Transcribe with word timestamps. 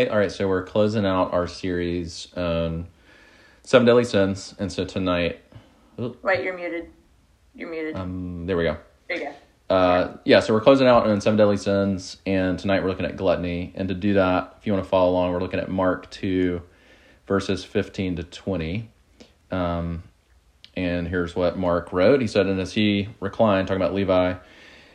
Hey, 0.00 0.08
all 0.08 0.16
right, 0.16 0.32
so 0.32 0.48
we're 0.48 0.64
closing 0.64 1.04
out 1.04 1.34
our 1.34 1.46
series 1.46 2.28
on 2.34 2.88
Seven 3.64 3.86
Deadly 3.86 4.04
Sins. 4.04 4.54
And 4.58 4.72
so 4.72 4.86
tonight, 4.86 5.42
Wait, 5.98 6.42
you're 6.42 6.56
muted. 6.56 6.88
You're 7.54 7.68
muted. 7.68 7.96
um, 7.96 8.46
there 8.46 8.56
we 8.56 8.64
go. 8.64 8.78
there 9.08 9.18
you 9.18 9.24
go. 9.24 9.34
Uh, 9.68 10.16
yeah, 10.24 10.40
so 10.40 10.54
we're 10.54 10.62
closing 10.62 10.86
out 10.86 11.06
on 11.06 11.20
Seven 11.20 11.36
Deadly 11.36 11.58
Sins, 11.58 12.16
and 12.24 12.58
tonight 12.58 12.82
we're 12.82 12.88
looking 12.88 13.04
at 13.04 13.18
gluttony. 13.18 13.74
And 13.74 13.88
to 13.88 13.94
do 13.94 14.14
that, 14.14 14.54
if 14.58 14.66
you 14.66 14.72
want 14.72 14.82
to 14.86 14.88
follow 14.88 15.10
along, 15.10 15.32
we're 15.34 15.40
looking 15.40 15.60
at 15.60 15.68
Mark 15.68 16.10
2, 16.10 16.62
verses 17.26 17.62
15 17.62 18.16
to 18.16 18.22
20. 18.22 18.88
Um, 19.50 20.02
and 20.78 21.08
here's 21.08 21.36
what 21.36 21.58
Mark 21.58 21.92
wrote. 21.92 22.22
He 22.22 22.26
said, 22.26 22.46
And 22.46 22.58
as 22.58 22.72
he 22.72 23.10
reclined, 23.20 23.68
talking 23.68 23.82
about 23.82 23.92
Levi, 23.92 24.36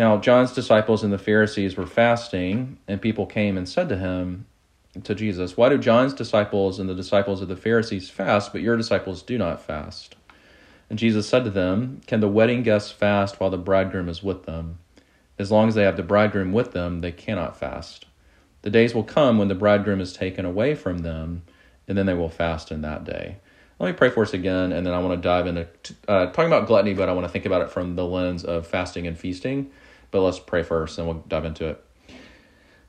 Now, 0.00 0.16
John's 0.16 0.54
disciples 0.54 1.04
and 1.04 1.12
the 1.12 1.18
Pharisees 1.18 1.76
were 1.76 1.86
fasting, 1.86 2.78
and 2.88 3.02
people 3.02 3.26
came 3.26 3.58
and 3.58 3.68
said 3.68 3.90
to 3.90 3.98
him, 3.98 4.46
to 5.04 5.14
Jesus, 5.14 5.58
Why 5.58 5.68
do 5.68 5.76
John's 5.76 6.14
disciples 6.14 6.78
and 6.78 6.88
the 6.88 6.94
disciples 6.94 7.42
of 7.42 7.48
the 7.48 7.54
Pharisees 7.54 8.08
fast, 8.08 8.50
but 8.50 8.62
your 8.62 8.78
disciples 8.78 9.20
do 9.20 9.36
not 9.36 9.60
fast? 9.60 10.16
And 10.88 10.98
Jesus 10.98 11.28
said 11.28 11.44
to 11.44 11.50
them, 11.50 12.00
Can 12.06 12.20
the 12.20 12.28
wedding 12.28 12.62
guests 12.62 12.90
fast 12.90 13.40
while 13.40 13.50
the 13.50 13.58
bridegroom 13.58 14.08
is 14.08 14.22
with 14.22 14.44
them? 14.44 14.78
As 15.38 15.50
long 15.50 15.68
as 15.68 15.74
they 15.74 15.82
have 15.82 15.98
the 15.98 16.02
bridegroom 16.02 16.54
with 16.54 16.72
them, 16.72 17.02
they 17.02 17.12
cannot 17.12 17.58
fast. 17.58 18.06
The 18.62 18.70
days 18.70 18.94
will 18.94 19.04
come 19.04 19.36
when 19.36 19.48
the 19.48 19.54
bridegroom 19.54 20.00
is 20.00 20.14
taken 20.14 20.46
away 20.46 20.76
from 20.76 21.00
them, 21.00 21.42
and 21.86 21.98
then 21.98 22.06
they 22.06 22.14
will 22.14 22.30
fast 22.30 22.72
in 22.72 22.80
that 22.80 23.04
day. 23.04 23.36
Let 23.78 23.88
me 23.88 23.92
pray 23.92 24.08
for 24.08 24.22
us 24.22 24.32
again, 24.32 24.72
and 24.72 24.86
then 24.86 24.94
I 24.94 24.98
want 25.00 25.22
to 25.22 25.28
dive 25.28 25.46
into 25.46 25.68
uh, 26.08 26.26
talking 26.28 26.46
about 26.46 26.66
gluttony, 26.66 26.94
but 26.94 27.10
I 27.10 27.12
want 27.12 27.26
to 27.26 27.30
think 27.30 27.44
about 27.44 27.60
it 27.60 27.70
from 27.70 27.96
the 27.96 28.06
lens 28.06 28.44
of 28.44 28.66
fasting 28.66 29.06
and 29.06 29.18
feasting. 29.18 29.70
But 30.10 30.22
let's 30.22 30.38
pray 30.38 30.62
first, 30.62 30.98
and 30.98 31.06
we'll 31.06 31.24
dive 31.28 31.44
into 31.44 31.68
it. 31.68 31.84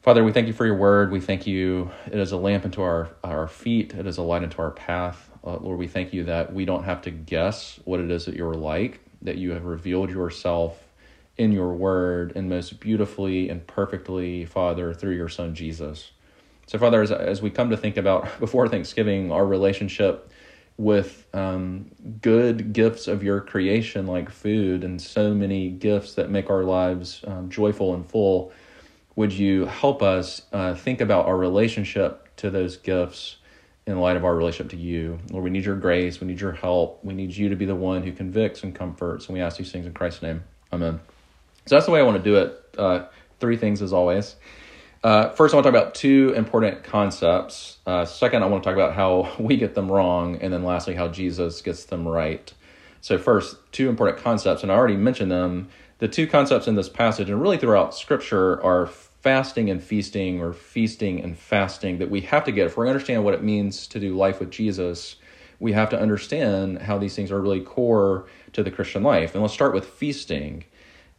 Father, 0.02 0.24
we 0.24 0.32
thank 0.32 0.48
you 0.48 0.54
for 0.54 0.66
your 0.66 0.78
word. 0.78 1.12
We 1.12 1.20
thank 1.20 1.46
you. 1.46 1.92
It 2.08 2.18
is 2.18 2.32
a 2.32 2.38
lamp 2.38 2.66
into 2.66 2.82
our, 2.82 3.10
our 3.24 3.48
feet, 3.48 3.94
it 3.94 4.08
is 4.08 4.18
a 4.18 4.24
light 4.24 4.42
into 4.42 4.58
our 4.60 4.72
path. 4.72 5.30
Uh, 5.44 5.58
Lord, 5.58 5.78
we 5.78 5.88
thank 5.88 6.14
you 6.14 6.24
that 6.24 6.54
we 6.54 6.66
don't 6.66 6.84
have 6.84 7.02
to 7.04 7.12
guess 7.12 7.80
what 7.86 8.00
it 8.00 8.10
is 8.10 8.26
that 8.26 8.36
you're 8.36 8.54
like, 8.54 9.00
that 9.22 9.38
you 9.38 9.52
have 9.52 9.66
revealed 9.66 10.10
yourself 10.10 10.88
in 11.38 11.52
your 11.52 11.74
word 11.74 12.34
and 12.36 12.50
most 12.50 12.80
beautifully 12.80 13.50
and 13.50 13.66
perfectly, 13.66 14.46
Father, 14.46 14.94
through 14.94 15.16
your 15.16 15.30
Son 15.30 15.56
Jesus. 15.56 16.12
So, 16.68 16.78
Father, 16.78 17.02
as, 17.02 17.12
as 17.12 17.42
we 17.42 17.50
come 17.50 17.70
to 17.70 17.78
think 17.78 17.98
about 17.98 18.28
before 18.40 18.68
Thanksgiving, 18.68 19.32
our 19.32 19.46
relationship 19.46 20.32
with 20.78 21.28
um, 21.34 21.92
good 22.22 22.74
gifts 22.74 23.08
of 23.08 23.24
your 23.24 23.42
creation, 23.42 24.08
like 24.08 24.30
food, 24.30 24.84
and 24.84 25.02
so 25.02 25.34
many 25.34 25.70
gifts 25.70 26.16
that 26.16 26.30
make 26.30 26.50
our 26.50 26.64
lives 26.64 27.24
um, 27.28 27.50
joyful 27.50 27.94
and 27.94 28.10
full 28.10 28.52
would 29.16 29.34
you 29.34 29.66
help 29.66 30.02
us 30.02 30.44
uh, 30.54 30.74
think 30.74 31.02
about 31.02 31.26
our 31.26 31.38
relationship 31.38 32.36
to 32.38 32.50
those 32.50 32.78
gifts 32.78 33.38
in 33.86 34.00
light 34.00 34.16
of 34.16 34.24
our 34.24 34.36
relationship 34.36 34.72
to 34.72 34.78
you? 34.78 35.20
Lord, 35.32 35.44
we 35.44 35.50
need 35.50 35.66
your 35.66 35.76
grace. 35.76 36.22
We 36.22 36.28
need 36.28 36.40
your 36.40 36.54
help. 36.54 37.04
We 37.04 37.14
need 37.14 37.36
you 37.36 37.50
to 37.50 37.56
be 37.56 37.66
the 37.66 37.76
one 37.76 38.04
who 38.04 38.14
convicts 38.14 38.64
and 38.64 38.74
comforts. 38.74 39.28
And 39.28 39.34
we 39.34 39.42
ask 39.42 39.58
these 39.58 39.72
things 39.72 39.86
in 39.86 39.94
Christ's 39.94 40.22
name. 40.22 40.44
Amen. 40.72 41.00
So 41.66 41.76
that's 41.76 41.86
the 41.86 41.92
way 41.92 42.00
I 42.00 42.04
want 42.04 42.18
to 42.18 42.24
do 42.24 42.38
it. 42.38 42.76
Uh, 42.78 43.06
three 43.40 43.58
things 43.58 43.82
as 43.82 43.92
always. 43.92 44.36
Uh, 45.04 45.30
first, 45.30 45.54
I 45.54 45.58
want 45.58 45.66
to 45.66 45.72
talk 45.72 45.82
about 45.82 45.96
two 45.96 46.34
important 46.36 46.84
concepts. 46.84 47.78
Uh, 47.88 48.06
second, 48.06 48.44
I 48.44 48.46
want 48.46 48.64
to 48.64 48.70
talk 48.70 48.76
about 48.76 48.94
how 48.94 49.34
we 49.40 49.58
get 49.58 49.74
them 49.74 49.92
wrong. 49.92 50.38
And 50.42 50.54
then 50.54 50.64
lastly, 50.64 50.96
how 50.96 51.08
Jesus 51.08 51.62
gets 51.62 51.86
them 51.86 52.08
right. 52.08 52.54
So, 53.02 53.18
first, 53.18 53.58
two 53.72 53.90
important 53.90 54.20
concepts, 54.20 54.62
and 54.62 54.72
I 54.72 54.76
already 54.76 54.96
mentioned 54.96 55.32
them 55.32 55.70
the 56.02 56.08
two 56.08 56.26
concepts 56.26 56.68
in 56.68 56.74
this 56.74 56.90
passage 56.90 57.30
and 57.30 57.40
really 57.40 57.60
throughout 57.60 57.94
scripture 57.94 58.62
are 58.64 58.88
fasting 58.88 59.70
and 59.70 59.84
feasting 59.84 60.42
or 60.42 60.52
feasting 60.52 61.22
and 61.22 61.38
fasting 61.38 62.00
that 62.00 62.10
we 62.10 62.22
have 62.22 62.44
to 62.44 62.52
get 62.52 62.66
if 62.66 62.74
to 62.74 62.82
understand 62.82 63.24
what 63.24 63.36
it 63.36 63.44
means 63.44 63.86
to 63.86 64.00
do 64.00 64.18
life 64.18 64.40
with 64.40 64.50
jesus 64.50 65.18
we 65.60 65.74
have 65.74 65.92
to 65.92 66.00
understand 66.00 66.80
how 66.80 66.98
these 66.98 67.16
things 67.16 67.32
are 67.32 67.40
really 67.40 67.62
core 67.62 68.26
to 68.52 68.64
the 68.64 68.72
christian 68.72 69.04
life 69.04 69.36
and 69.36 69.44
let's 69.44 69.54
start 69.54 69.76
with 69.76 69.86
feasting 69.86 70.66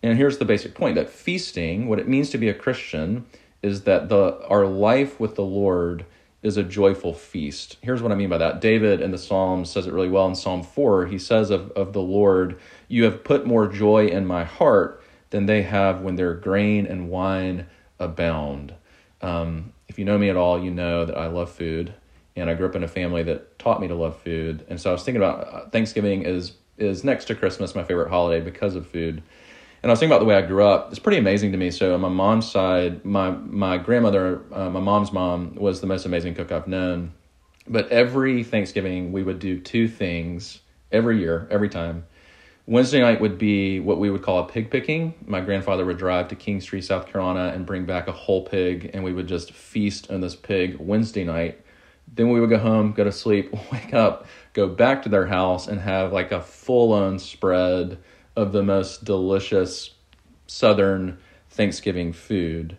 and 0.03 0.19
here's 0.19 0.39
the 0.39 0.45
basic 0.45 0.75
point 0.75 0.97
that 0.97 1.09
feasting 1.09 1.87
what 1.87 2.01
it 2.01 2.09
means 2.09 2.29
to 2.29 2.37
be 2.37 2.49
a 2.49 2.55
christian 2.55 3.25
is 3.63 3.83
that 3.83 4.09
the 4.09 4.45
our 4.49 4.67
life 4.67 5.19
with 5.21 5.37
the 5.37 5.45
lord 5.45 6.05
is 6.43 6.57
a 6.57 6.63
joyful 6.63 7.15
feast. 7.15 7.77
Here's 7.83 8.03
what 8.03 8.11
I 8.11 8.17
mean 8.17 8.29
by 8.29 8.39
that. 8.39 8.61
David 8.61 9.01
in 9.01 9.13
the 9.13 9.19
Psalms 9.19 9.71
says 9.71 9.87
it 9.87 9.93
really 9.93 10.09
well 10.09 10.27
in 10.27 10.35
Psalm 10.35 10.63
4. 10.65 11.07
He 11.07 11.19
says 11.19 11.51
of, 11.51 11.71
of 11.71 11.93
the 11.93 12.03
Lord, 12.03 12.59
You 12.89 13.05
have 13.05 13.23
put 13.23 13.47
more 13.47 13.69
joy 13.69 14.09
in 14.09 14.27
my 14.27 14.43
heart 14.43 15.03
than 15.31 15.47
they 15.47 15.63
have 15.63 16.01
when 16.01 16.17
their 16.17 16.35
grain 16.35 16.85
and 16.87 17.09
wine 17.09 17.67
abound. 17.99 18.75
Um, 19.21 19.73
if 19.89 19.99
you 19.99 20.05
know 20.05 20.19
me 20.19 20.31
at 20.31 20.37
all, 20.37 20.63
you 20.63 20.71
know 20.71 21.05
that 21.05 21.17
I 21.17 21.27
love 21.27 21.51
food, 21.51 21.95
and 22.35 22.51
I 22.51 22.55
grew 22.55 22.67
up 22.67 22.75
in 22.75 22.83
a 22.83 22.89
family 22.89 23.23
that 23.25 23.59
taught 23.59 23.81
me 23.81 23.89
to 23.89 23.95
love 23.95 24.21
food. 24.21 24.65
And 24.69 24.81
so 24.81 24.91
I 24.91 24.93
was 24.93 25.05
thinking 25.05 25.23
about 25.23 25.47
uh, 25.47 25.69
Thanksgiving 25.69 26.23
is 26.23 26.53
is 26.79 27.05
next 27.05 27.27
to 27.27 27.35
Christmas, 27.35 27.75
my 27.75 27.85
favorite 27.85 28.09
holiday 28.09 28.43
because 28.43 28.75
of 28.75 28.87
food. 28.87 29.23
And 29.83 29.91
I 29.91 29.93
was 29.93 29.99
thinking 29.99 30.13
about 30.13 30.21
the 30.21 30.27
way 30.27 30.37
I 30.37 30.43
grew 30.43 30.65
up. 30.65 30.91
It's 30.91 31.01
pretty 31.01 31.19
amazing 31.19 31.51
to 31.53 31.59
me. 31.59 31.73
So 31.73 31.95
on 31.95 32.01
my 32.01 32.09
mom's 32.09 32.49
side, 32.49 33.05
my 33.05 33.31
my 33.31 33.79
grandmother, 33.79 34.43
uh, 34.53 34.71
my 34.71 34.81
mom's 34.81 35.13
mom, 35.13 35.57
was 35.57 35.81
the 35.81 35.89
most 35.89 36.07
amazing 36.07 36.35
cook 36.35 36.53
I've 36.53 36.69
known. 36.69 37.13
But 37.67 37.89
every 37.91 38.45
Thanksgiving, 38.45 39.13
we 39.13 39.23
would 39.23 39.41
do 39.41 39.59
two 39.59 39.89
things 39.89 40.61
every 40.93 41.19
year, 41.19 41.49
every 41.51 41.69
time. 41.69 42.07
Wednesday 42.65 43.01
night 43.01 43.21
would 43.21 43.39
be 43.39 43.81
what 43.81 43.99
we 43.99 44.09
would 44.09 44.23
call 44.23 44.39
a 44.39 44.47
pig 44.47 44.71
picking. 44.71 45.15
My 45.27 45.41
grandfather 45.41 45.85
would 45.85 45.99
drive 45.99 46.29
to 46.29 46.37
Kingstree, 46.37 46.83
South 46.83 47.07
Carolina, 47.07 47.53
and 47.53 47.67
bring 47.67 47.85
back 47.85 48.07
a 48.07 48.13
whole 48.13 48.45
pig, 48.45 48.91
and 48.95 49.03
we 49.03 49.13
would 49.13 49.27
just 49.27 49.53
feast 49.53 50.13
on 50.13 50.21
this 50.21 50.37
pig 50.37 50.77
Wednesday 50.79 51.25
night. 51.25 51.61
Then 52.15 52.31
we 52.31 52.41
would 52.41 52.51
go 52.51 52.59
home, 52.59 52.93
go 52.93 53.03
to 53.03 53.11
sleep, 53.11 53.53
wake 53.73 53.93
up, 53.93 54.27
go 54.53 54.69
back 54.69 55.03
to 55.03 55.09
their 55.09 55.27
house, 55.27 55.67
and 55.67 55.81
have 55.81 56.13
like 56.13 56.31
a 56.31 56.41
full 56.41 56.93
on 56.93 57.19
spread 57.19 57.99
of 58.37 58.53
the 58.53 58.63
most 58.63 59.05
delicious 59.05 59.95
Southern 60.47 61.19
Thanksgiving 61.51 62.13
food. 62.13 62.77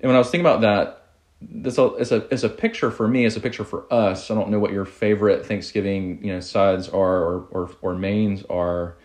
And 0.00 0.08
when 0.08 0.16
I 0.16 0.18
was 0.18 0.30
thinking 0.30 0.46
about 0.46 0.62
that, 0.62 1.00
this 1.40 1.78
is 1.78 2.12
a 2.12 2.28
is 2.28 2.44
a 2.44 2.48
picture 2.48 2.90
for 2.90 3.08
me. 3.08 3.24
It's 3.24 3.36
a 3.36 3.40
picture 3.40 3.64
for 3.64 3.90
us. 3.92 4.30
I 4.30 4.34
don't 4.34 4.50
know 4.50 4.58
what 4.58 4.72
your 4.72 4.84
favorite 4.84 5.46
Thanksgiving 5.46 6.22
you 6.22 6.34
know 6.34 6.40
sides 6.40 6.88
are 6.88 7.16
or 7.16 7.46
or, 7.50 7.70
or 7.80 7.94
mains 7.94 8.44
are, 8.50 8.96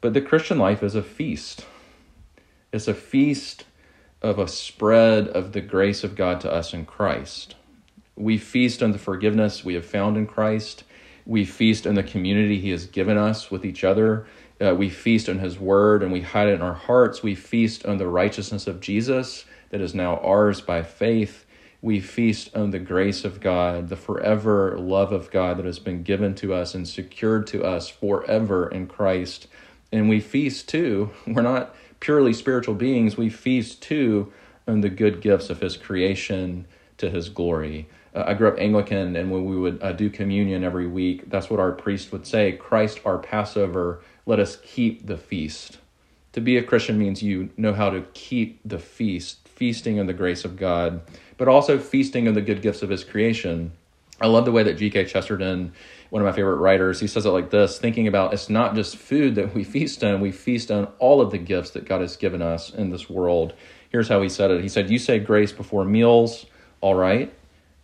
but 0.00 0.12
the 0.12 0.20
Christian 0.20 0.58
life 0.58 0.82
is 0.82 0.94
a 0.94 1.02
feast. 1.02 1.66
It's 2.72 2.88
a 2.88 2.94
feast 2.94 3.64
of 4.20 4.38
a 4.38 4.48
spread 4.48 5.28
of 5.28 5.52
the 5.52 5.60
grace 5.60 6.04
of 6.04 6.14
God 6.14 6.40
to 6.42 6.52
us 6.52 6.74
in 6.74 6.84
Christ. 6.84 7.54
We 8.16 8.36
feast 8.36 8.82
on 8.82 8.92
the 8.92 8.98
forgiveness 8.98 9.64
we 9.64 9.74
have 9.74 9.86
found 9.86 10.16
in 10.16 10.26
Christ. 10.26 10.84
We 11.24 11.44
feast 11.44 11.86
on 11.86 11.94
the 11.94 12.02
community 12.02 12.58
He 12.58 12.70
has 12.70 12.86
given 12.86 13.16
us 13.16 13.50
with 13.50 13.64
each 13.64 13.82
other. 13.82 14.26
Uh, 14.62 14.74
we 14.74 14.88
feast 14.88 15.28
on 15.28 15.38
His 15.38 15.58
Word 15.58 16.02
and 16.02 16.12
we 16.12 16.20
hide 16.20 16.48
it 16.48 16.54
in 16.54 16.62
our 16.62 16.74
hearts. 16.74 17.22
We 17.22 17.34
feast 17.34 17.84
on 17.84 17.98
the 17.98 18.06
righteousness 18.06 18.66
of 18.66 18.80
Jesus 18.80 19.44
that 19.70 19.80
is 19.80 19.94
now 19.94 20.18
ours 20.18 20.60
by 20.60 20.82
faith. 20.82 21.46
We 21.80 21.98
feast 21.98 22.54
on 22.54 22.70
the 22.70 22.78
grace 22.78 23.24
of 23.24 23.40
God, 23.40 23.88
the 23.88 23.96
forever 23.96 24.78
love 24.78 25.10
of 25.10 25.32
God 25.32 25.56
that 25.56 25.64
has 25.64 25.80
been 25.80 26.04
given 26.04 26.34
to 26.36 26.54
us 26.54 26.74
and 26.74 26.86
secured 26.86 27.48
to 27.48 27.64
us 27.64 27.88
forever 27.88 28.68
in 28.68 28.86
Christ. 28.86 29.48
And 29.90 30.08
we 30.08 30.20
feast 30.20 30.68
too. 30.68 31.10
We're 31.26 31.42
not 31.42 31.74
purely 31.98 32.32
spiritual 32.32 32.74
beings. 32.74 33.16
We 33.16 33.30
feast 33.30 33.82
too 33.82 34.32
on 34.68 34.80
the 34.80 34.90
good 34.90 35.20
gifts 35.20 35.50
of 35.50 35.60
His 35.60 35.76
creation 35.76 36.66
to 36.98 37.10
His 37.10 37.28
glory. 37.28 37.88
Uh, 38.14 38.24
I 38.26 38.34
grew 38.34 38.48
up 38.48 38.58
Anglican, 38.58 39.16
and 39.16 39.30
when 39.30 39.44
we 39.44 39.56
would 39.56 39.82
uh, 39.82 39.92
do 39.92 40.10
communion 40.10 40.64
every 40.64 40.86
week, 40.86 41.30
that's 41.30 41.48
what 41.48 41.60
our 41.60 41.72
priest 41.72 42.12
would 42.12 42.26
say 42.26 42.52
Christ, 42.52 43.00
our 43.04 43.18
Passover, 43.18 44.02
let 44.26 44.38
us 44.38 44.58
keep 44.62 45.06
the 45.06 45.16
feast. 45.16 45.78
To 46.32 46.40
be 46.40 46.56
a 46.56 46.62
Christian 46.62 46.98
means 46.98 47.22
you 47.22 47.50
know 47.56 47.74
how 47.74 47.90
to 47.90 48.02
keep 48.14 48.60
the 48.64 48.78
feast, 48.78 49.46
feasting 49.48 50.00
on 50.00 50.06
the 50.06 50.12
grace 50.12 50.44
of 50.44 50.56
God, 50.56 51.02
but 51.36 51.48
also 51.48 51.78
feasting 51.78 52.26
on 52.28 52.34
the 52.34 52.40
good 52.40 52.62
gifts 52.62 52.82
of 52.82 52.88
His 52.88 53.04
creation. 53.04 53.72
I 54.20 54.26
love 54.26 54.44
the 54.44 54.52
way 54.52 54.62
that 54.62 54.74
G.K. 54.74 55.06
Chesterton, 55.06 55.72
one 56.10 56.22
of 56.22 56.26
my 56.26 56.32
favorite 56.32 56.56
writers, 56.56 57.00
he 57.00 57.08
says 57.08 57.26
it 57.26 57.30
like 57.30 57.50
this 57.50 57.78
thinking 57.78 58.06
about 58.06 58.32
it's 58.32 58.48
not 58.48 58.74
just 58.74 58.96
food 58.96 59.34
that 59.34 59.52
we 59.52 59.64
feast 59.64 60.04
on, 60.04 60.20
we 60.20 60.30
feast 60.30 60.70
on 60.70 60.84
all 61.00 61.20
of 61.20 61.32
the 61.32 61.38
gifts 61.38 61.70
that 61.70 61.86
God 61.86 62.02
has 62.02 62.16
given 62.16 62.40
us 62.40 62.70
in 62.70 62.90
this 62.90 63.10
world. 63.10 63.52
Here's 63.90 64.08
how 64.08 64.22
he 64.22 64.28
said 64.28 64.50
it 64.50 64.62
He 64.62 64.68
said, 64.68 64.90
You 64.90 64.98
say 64.98 65.18
grace 65.18 65.50
before 65.50 65.84
meals, 65.84 66.46
all 66.80 66.94
right. 66.94 67.32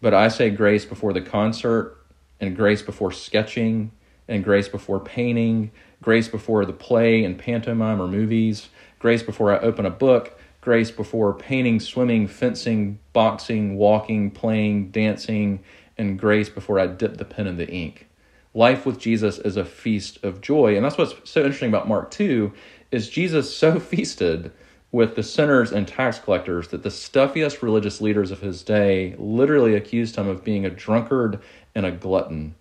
But 0.00 0.15
I 0.15 0.29
say 0.29 0.50
grace 0.50 0.85
before 0.85 1.12
the 1.12 1.21
concert, 1.21 1.97
and 2.41 2.56
grace 2.56 2.83
before 2.83 3.12
sketching, 3.12 3.91
and 4.29 4.45
grace 4.45 4.69
before 4.69 5.00
painting, 5.00 5.71
grace 6.03 6.29
before 6.29 6.65
the 6.65 6.73
play 6.73 7.25
and 7.25 7.39
pantomime 7.39 8.00
or 8.00 8.06
movies, 8.06 8.69
grace 8.99 9.23
before 9.23 9.53
I 9.53 9.59
open 9.59 9.87
a 9.87 9.91
book, 9.91 10.39
grace 10.61 10.91
before 10.91 11.33
painting, 11.33 11.81
swimming, 11.81 12.29
fencing, 12.29 12.99
boxing, 13.12 13.77
walking, 13.77 14.31
playing, 14.31 14.91
dancing, 14.91 15.61
and 15.97 16.19
grace 16.19 16.49
before 16.49 16.79
I 16.79 16.87
dip 16.87 17.17
the 17.17 17.25
pen 17.25 17.47
in 17.47 17.56
the 17.56 17.69
ink. 17.69 18.06
Life 18.55 18.87
with 18.87 18.99
Jesus 18.99 19.39
is 19.39 19.56
a 19.56 19.65
feast 19.65 20.23
of 20.23 20.41
joy. 20.41 20.77
And 20.77 20.85
that's 20.85 20.99
what's 20.99 21.15
so 21.29 21.43
interesting 21.43 21.69
about 21.69 21.89
Mark 21.89 22.11
2 22.11 22.53
is 22.91 23.09
Jesus 23.09 23.55
so 23.55 23.81
feasted 23.81 24.53
with 24.90 25.17
the 25.17 25.23
sinners 25.23 25.70
and 25.70 25.87
tax 25.87 26.19
collectors 26.19 26.69
that 26.69 26.82
the 26.82 26.90
stuffiest 26.90 27.62
religious 27.62 28.00
leaders 28.00 28.31
of 28.31 28.40
his 28.40 28.62
day 28.62 29.14
literally 29.19 29.75
accused 29.75 30.17
him 30.17 30.26
of 30.26 30.44
being 30.44 30.64
a 30.64 30.70
drunkard 30.70 31.38
and 31.75 31.85
a 31.85 31.90
glutton. 31.90 32.55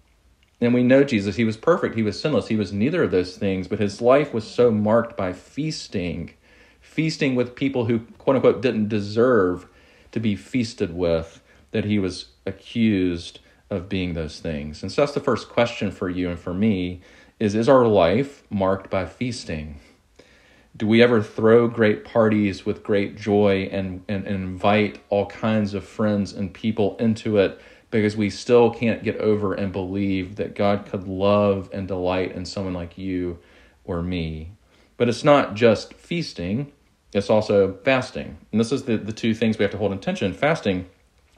And 0.59 0.74
we 0.74 0.83
know 0.83 1.03
Jesus, 1.03 1.35
he 1.35 1.45
was 1.45 1.56
perfect, 1.56 1.95
he 1.95 2.03
was 2.03 2.19
sinless, 2.19 2.47
he 2.47 2.56
was 2.56 2.74
neither 2.74 3.03
of 3.03 3.12
those 3.12 3.38
things, 3.38 3.68
but 3.68 3.79
his 3.79 4.01
life 4.01 4.33
was 4.33 4.45
so 4.45 4.71
marked 4.71 5.15
by 5.15 5.31
feasting, 5.31 6.33
feasting 6.81 7.35
with 7.35 7.56
people 7.56 7.85
who, 7.85 8.00
quote 8.18 8.35
unquote, 8.35 8.62
didn't 8.62 8.89
deserve 8.89 9.68
to 10.12 10.19
be 10.19 10.35
feasted 10.35 10.95
with, 10.95 11.41
that 11.71 11.85
he 11.85 12.00
was 12.00 12.30
accused 12.45 13.39
of 13.69 13.89
being 13.89 14.13
those 14.13 14.39
things. 14.39 14.81
And 14.81 14.91
so 14.91 15.01
that's 15.01 15.13
the 15.13 15.19
first 15.19 15.50
question 15.50 15.91
for 15.91 16.09
you 16.09 16.30
and 16.30 16.39
for 16.39 16.53
me 16.53 17.01
is 17.39 17.53
is 17.53 17.69
our 17.69 17.85
life 17.85 18.44
marked 18.50 18.89
by 18.89 19.06
feasting? 19.06 19.80
Do 20.77 20.85
we 20.85 21.01
ever 21.01 21.24
throw 21.24 21.68
great 21.68 22.06
parties 22.06 22.63
with 22.63 22.83
great 22.83 23.18
joy 23.18 23.68
and, 23.71 24.03
and, 24.07 24.27
and 24.27 24.35
invite 24.35 25.00
all 25.09 25.25
kinds 25.25 25.74
of 25.74 25.83
friends 25.83 26.33
and 26.33 26.53
people 26.53 26.95
into 26.97 27.38
it 27.38 27.59
because 27.89 28.15
we 28.15 28.29
still 28.29 28.69
can't 28.69 29.03
get 29.03 29.18
over 29.18 29.56
and 29.56 29.74
believe 29.74 30.35
that 30.35 30.56
God 30.56 30.85
could 30.85 31.07
love 31.07 31.69
and 31.74 31.88
delight 31.88 32.33
in 32.33 32.45
someone 32.45 32.75
like 32.75 32.95
you 32.95 33.39
or 33.85 34.03
me? 34.03 34.51
But 34.97 35.09
it's 35.09 35.24
not 35.24 35.56
just 35.56 35.95
feasting, 35.95 36.71
it's 37.12 37.30
also 37.30 37.77
fasting. 37.83 38.38
And 38.51 38.59
this 38.59 38.71
is 38.71 38.83
the, 38.83 38.97
the 38.97 39.13
two 39.13 39.33
things 39.33 39.57
we 39.57 39.63
have 39.63 39.71
to 39.71 39.77
hold 39.77 39.94
in 39.94 40.00
tension. 40.00 40.33
Fasting 40.33 40.88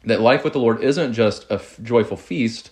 that 0.03 0.19
life 0.19 0.44
with 0.44 0.53
the 0.53 0.59
Lord 0.59 0.83
isn't 0.83 1.13
just 1.13 1.50
a 1.50 1.56
f- 1.56 1.77
joyful 1.81 2.18
feast, 2.18 2.71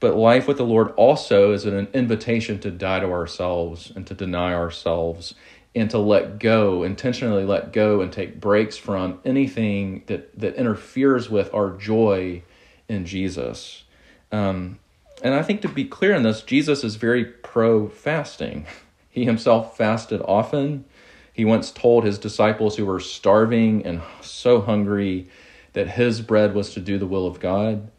but 0.00 0.16
life 0.16 0.48
with 0.48 0.56
the 0.56 0.64
Lord 0.64 0.90
also 0.96 1.52
is 1.52 1.64
an 1.64 1.88
invitation 1.94 2.58
to 2.60 2.70
die 2.70 3.00
to 3.00 3.06
ourselves 3.06 3.92
and 3.94 4.06
to 4.06 4.14
deny 4.14 4.52
ourselves 4.52 5.34
and 5.74 5.90
to 5.90 5.98
let 5.98 6.38
go, 6.38 6.82
intentionally 6.82 7.44
let 7.44 7.72
go 7.72 8.00
and 8.00 8.12
take 8.12 8.40
breaks 8.40 8.76
from 8.76 9.20
anything 9.24 10.04
that, 10.06 10.38
that 10.38 10.54
interferes 10.54 11.28
with 11.28 11.52
our 11.52 11.70
joy 11.70 12.42
in 12.88 13.04
Jesus. 13.04 13.84
Um, 14.30 14.78
and 15.22 15.34
I 15.34 15.42
think 15.42 15.62
to 15.62 15.68
be 15.68 15.84
clear 15.84 16.14
in 16.14 16.22
this, 16.22 16.42
Jesus 16.42 16.84
is 16.84 16.96
very 16.96 17.24
pro 17.24 17.88
fasting. 17.88 18.66
He 19.10 19.24
himself 19.24 19.76
fasted 19.76 20.20
often. 20.24 20.86
He 21.32 21.44
once 21.44 21.70
told 21.70 22.02
his 22.02 22.18
disciples 22.18 22.74
who 22.74 22.84
were 22.84 22.98
starving 22.98 23.86
and 23.86 24.02
so 24.20 24.60
hungry 24.60 25.28
that 25.72 25.90
his 25.90 26.20
bread 26.20 26.52
was 26.52 26.74
to 26.74 26.80
do 26.80 26.98
the 26.98 27.06
will 27.06 27.24
of 27.24 27.38
God. 27.38 27.92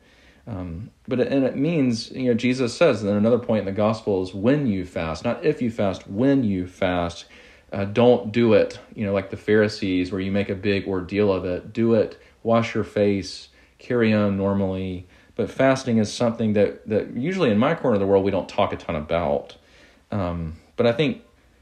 Um, 0.46 0.92
but 1.08 1.22
it, 1.22 1.32
and 1.32 1.46
it 1.46 1.56
means, 1.56 2.12
you 2.12 2.26
know, 2.26 2.34
Jesus 2.34 2.76
says 2.76 3.00
and 3.00 3.10
then 3.10 3.16
another 3.16 3.40
point 3.40 3.60
in 3.60 3.66
the 3.66 3.72
gospel 3.72 4.24
is 4.24 4.34
when 4.34 4.68
you 4.68 4.86
fast, 4.86 5.24
not 5.24 5.46
if 5.46 5.62
you 5.62 5.72
fast, 5.72 6.06
when 6.06 6.44
you 6.44 6.68
fast. 6.68 7.28
Uh, 7.76 7.84
don't 7.84 8.32
do 8.32 8.54
it, 8.54 8.80
you 8.96 9.06
know, 9.06 9.12
like 9.12 9.30
the 9.32 9.36
Pharisees 9.36 10.10
where 10.10 10.22
you 10.22 10.32
make 10.32 10.48
a 10.48 10.56
big 10.56 10.88
ordeal 10.88 11.30
of 11.30 11.44
it. 11.44 11.74
Do 11.74 11.94
it, 11.94 12.18
wash 12.42 12.74
your 12.74 12.86
face, 12.86 13.50
carry 13.80 14.14
on 14.14 14.38
normally. 14.38 15.08
But 15.36 15.52
fasting 15.52 15.98
is 15.98 16.12
something 16.12 16.54
that, 16.54 16.88
that 16.88 17.18
usually 17.18 17.52
in 17.52 17.58
my 17.58 17.76
corner 17.76 17.96
of 17.96 18.00
the 18.00 18.08
world 18.08 18.24
we 18.24 18.32
don't 18.32 18.48
talk 18.48 18.72
a 18.72 18.78
ton 18.78 18.96
about. 18.96 19.58
Um, 20.10 20.56
but 20.78 20.88
I 20.88 20.94
think 20.94 21.22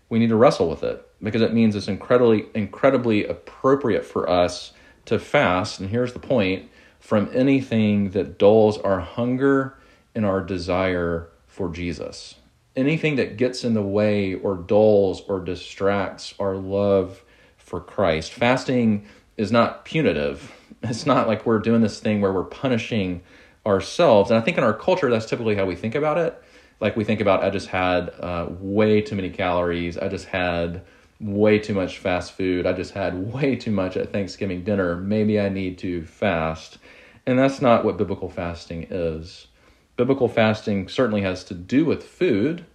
we 0.10 0.19
need 0.19 0.30
to 0.30 0.36
wrestle 0.36 0.69
with 0.69 0.83
it 0.83 1.04
because 1.19 1.42
it 1.42 1.51
means 1.51 1.75
it's 1.75 1.88
incredibly, 1.88 2.45
incredibly 2.54 3.25
appropriate 3.25 4.06
for 4.06 4.30
us 4.30 4.74
to 5.06 5.18
fast, 5.18 5.80
and 5.80 5.89
here's 5.89 6.13
the 6.13 6.19
point 6.19 6.69
from 7.00 7.27
anything 7.33 8.12
that 8.12 8.38
dulls 8.38 8.77
our 8.77 9.00
hunger 9.00 9.80
and 10.13 10.27
our 10.27 10.42
desire 10.42 11.30
for 11.48 11.71
Jesus. 11.71 12.36
Anything 12.75 13.18
that 13.18 13.38
gets 13.38 13.64
in 13.64 13.74
the 13.74 13.81
way 13.84 14.34
or 14.34 14.56
dulls 14.56 15.22
or 15.28 15.40
distracts 15.40 16.34
our 16.40 16.56
love 16.56 17.24
for 17.58 17.80
Christ. 17.80 18.34
Fasting 18.34 19.08
is 19.38 19.52
not 19.52 19.86
punitive. 19.86 20.52
It's 20.86 21.06
not 21.06 21.30
like 21.30 21.46
we're 21.46 21.60
doing 21.60 21.80
this 21.80 22.02
thing 22.02 22.20
where 22.20 22.34
we're 22.34 22.44
punishing 22.44 23.24
ourselves. 23.66 24.30
And 24.30 24.38
I 24.38 24.44
think 24.44 24.58
in 24.58 24.66
our 24.66 24.74
culture, 24.74 25.10
that's 25.10 25.25
typically 25.25 25.56
how 25.56 25.66
we 25.66 25.78
think 25.78 25.96
about 25.96 26.18
it. 26.18 26.44
Like 26.81 26.98
we 26.98 27.06
think 27.06 27.22
about, 27.22 27.42
I 27.42 27.50
just 27.50 27.70
had 27.70 28.10
uh, 28.20 28.48
way 28.50 29.02
too 29.02 29.16
many 29.16 29.30
calories. 29.30 29.98
I 29.98 30.10
just 30.10 30.25
had 30.25 30.81
way 31.22 31.58
too 31.58 31.74
much 31.74 32.00
fast 32.00 32.34
food. 32.34 32.66
I 32.66 32.74
just 32.74 32.94
had 32.94 33.34
way 33.34 33.56
too 33.56 33.72
much 33.72 33.96
at 33.96 34.12
Thanksgiving 34.12 34.66
dinner. 34.66 34.98
Maybe 34.98 35.40
I 35.40 35.48
need 35.48 35.78
to 35.80 36.04
fast. 36.04 36.80
And 37.25 37.40
that's 37.40 37.62
not 37.62 37.86
what 37.86 37.98
biblical 37.98 38.30
fasting 38.30 38.88
is. 38.90 39.48
Biblical 39.95 40.28
fasting 40.28 40.88
certainly 40.88 41.22
has 41.22 41.44
to 41.45 41.54
do 41.54 41.86
with 41.86 42.04
food, 42.04 42.66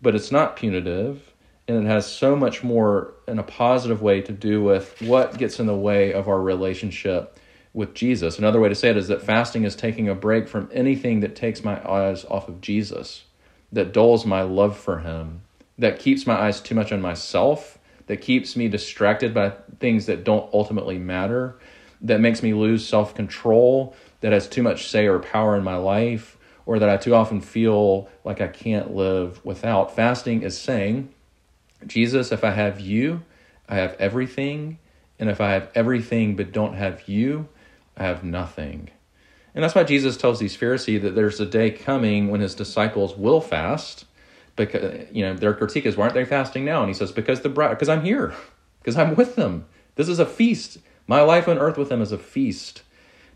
but 0.00 0.14
it's 0.14 0.30
not 0.30 0.56
punitive. 0.56 1.32
And 1.68 1.84
it 1.84 1.88
has 1.88 2.10
so 2.10 2.34
much 2.34 2.64
more 2.64 3.14
in 3.28 3.38
a 3.38 3.44
positive 3.44 4.02
way 4.02 4.20
to 4.22 4.32
do 4.32 4.62
with 4.62 5.00
what 5.00 5.38
gets 5.38 5.60
in 5.60 5.66
the 5.66 5.76
way 5.76 6.12
of 6.12 6.28
our 6.28 6.40
relationship 6.40 7.38
with 7.72 7.94
Jesus. 7.94 8.38
Another 8.38 8.60
way 8.60 8.68
to 8.68 8.74
say 8.74 8.90
it 8.90 8.96
is 8.96 9.08
that 9.08 9.22
fasting 9.22 9.64
is 9.64 9.76
taking 9.76 10.08
a 10.08 10.14
break 10.14 10.48
from 10.48 10.68
anything 10.72 11.20
that 11.20 11.36
takes 11.36 11.64
my 11.64 11.80
eyes 11.88 12.24
off 12.26 12.48
of 12.48 12.60
Jesus, 12.60 13.24
that 13.70 13.92
dulls 13.92 14.26
my 14.26 14.42
love 14.42 14.76
for 14.76 14.98
Him, 14.98 15.42
that 15.78 16.00
keeps 16.00 16.26
my 16.26 16.34
eyes 16.34 16.60
too 16.60 16.74
much 16.74 16.92
on 16.92 17.00
myself 17.00 17.78
that 18.06 18.20
keeps 18.20 18.56
me 18.56 18.68
distracted 18.68 19.32
by 19.34 19.50
things 19.80 20.06
that 20.06 20.24
don't 20.24 20.52
ultimately 20.52 20.98
matter, 20.98 21.56
that 22.00 22.20
makes 22.20 22.42
me 22.42 22.52
lose 22.52 22.86
self 22.86 23.14
control, 23.14 23.94
that 24.20 24.32
has 24.32 24.48
too 24.48 24.62
much 24.62 24.88
say 24.88 25.06
or 25.06 25.18
power 25.18 25.56
in 25.56 25.64
my 25.64 25.76
life, 25.76 26.36
or 26.66 26.78
that 26.78 26.88
I 26.88 26.96
too 26.96 27.14
often 27.14 27.40
feel 27.40 28.08
like 28.24 28.40
I 28.40 28.48
can't 28.48 28.94
live 28.94 29.44
without. 29.44 29.94
Fasting 29.94 30.42
is 30.42 30.58
saying, 30.58 31.12
Jesus, 31.86 32.32
if 32.32 32.44
I 32.44 32.50
have 32.50 32.80
you, 32.80 33.22
I 33.68 33.76
have 33.76 33.96
everything. 33.98 34.78
And 35.18 35.28
if 35.28 35.40
I 35.40 35.50
have 35.50 35.70
everything 35.74 36.36
but 36.36 36.52
don't 36.52 36.74
have 36.74 37.08
you, 37.08 37.48
I 37.96 38.04
have 38.04 38.24
nothing. 38.24 38.90
And 39.54 39.62
that's 39.62 39.74
why 39.74 39.84
Jesus 39.84 40.16
tells 40.16 40.38
these 40.38 40.56
Pharisees 40.56 41.02
that 41.02 41.14
there's 41.14 41.40
a 41.40 41.46
day 41.46 41.70
coming 41.70 42.30
when 42.30 42.40
his 42.40 42.54
disciples 42.54 43.16
will 43.16 43.40
fast 43.40 44.06
because 44.56 45.06
you 45.12 45.22
know 45.24 45.34
their 45.34 45.54
critique 45.54 45.86
is 45.86 45.96
why 45.96 46.04
aren't 46.04 46.14
they 46.14 46.24
fasting 46.24 46.64
now 46.64 46.80
and 46.80 46.88
he 46.88 46.94
says 46.94 47.12
because 47.12 47.40
the 47.40 47.48
bride 47.48 47.70
because 47.70 47.88
i'm 47.88 48.04
here 48.04 48.34
because 48.80 48.96
i'm 48.96 49.14
with 49.14 49.34
them 49.36 49.64
this 49.94 50.08
is 50.08 50.18
a 50.18 50.26
feast 50.26 50.78
my 51.06 51.20
life 51.20 51.48
on 51.48 51.58
earth 51.58 51.76
with 51.76 51.88
them 51.88 52.02
is 52.02 52.12
a 52.12 52.18
feast 52.18 52.82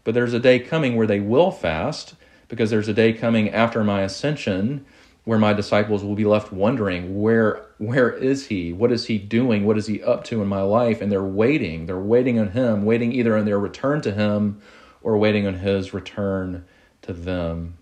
but 0.04 0.14
there's 0.14 0.32
a 0.32 0.38
day 0.38 0.58
coming 0.58 0.94
where 0.94 1.06
they 1.06 1.20
will 1.20 1.50
fast 1.50 2.14
because 2.48 2.70
there's 2.70 2.88
a 2.88 2.94
day 2.94 3.12
coming 3.12 3.50
after 3.50 3.82
my 3.84 4.02
ascension 4.02 4.84
where 5.24 5.38
my 5.38 5.52
disciples 5.52 6.04
will 6.04 6.14
be 6.14 6.24
left 6.24 6.52
wondering 6.52 7.20
where 7.20 7.66
where 7.78 8.10
is 8.10 8.46
he? 8.46 8.72
What 8.72 8.92
is 8.92 9.06
he 9.06 9.18
doing? 9.18 9.64
What 9.64 9.76
is 9.76 9.86
he 9.86 10.02
up 10.02 10.24
to 10.24 10.40
in 10.40 10.48
my 10.48 10.62
life? 10.62 11.00
And 11.00 11.10
they're 11.10 11.22
waiting. 11.22 11.86
They're 11.86 11.98
waiting 11.98 12.38
on 12.38 12.52
him 12.52 12.84
waiting 12.84 13.12
either 13.12 13.36
on 13.36 13.44
their 13.44 13.58
return 13.58 14.00
to 14.02 14.12
him 14.12 14.62
or 15.02 15.18
waiting 15.18 15.46
on 15.46 15.54
his 15.54 15.92
return 15.92 16.64
to 17.02 17.12
them. 17.12 17.76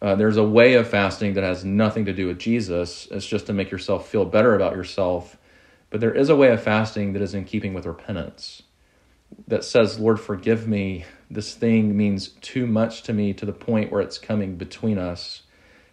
Uh, 0.00 0.14
there's 0.14 0.36
a 0.36 0.44
way 0.44 0.74
of 0.74 0.88
fasting 0.88 1.34
that 1.34 1.44
has 1.44 1.64
nothing 1.64 2.04
to 2.04 2.12
do 2.12 2.26
with 2.26 2.38
Jesus. 2.38 3.08
It's 3.10 3.26
just 3.26 3.46
to 3.46 3.52
make 3.52 3.70
yourself 3.70 4.08
feel 4.08 4.24
better 4.24 4.54
about 4.54 4.76
yourself. 4.76 5.36
But 5.90 6.00
there 6.00 6.14
is 6.14 6.28
a 6.28 6.36
way 6.36 6.50
of 6.50 6.62
fasting 6.62 7.12
that 7.14 7.22
is 7.22 7.34
in 7.34 7.44
keeping 7.44 7.74
with 7.74 7.86
repentance 7.86 8.62
that 9.48 9.64
says, 9.64 9.98
Lord, 9.98 10.20
forgive 10.20 10.68
me. 10.68 11.04
This 11.30 11.54
thing 11.54 11.96
means 11.96 12.28
too 12.28 12.66
much 12.66 13.02
to 13.04 13.12
me 13.12 13.32
to 13.34 13.46
the 13.46 13.52
point 13.52 13.90
where 13.90 14.00
it's 14.00 14.18
coming 14.18 14.56
between 14.56 14.98
us. 14.98 15.42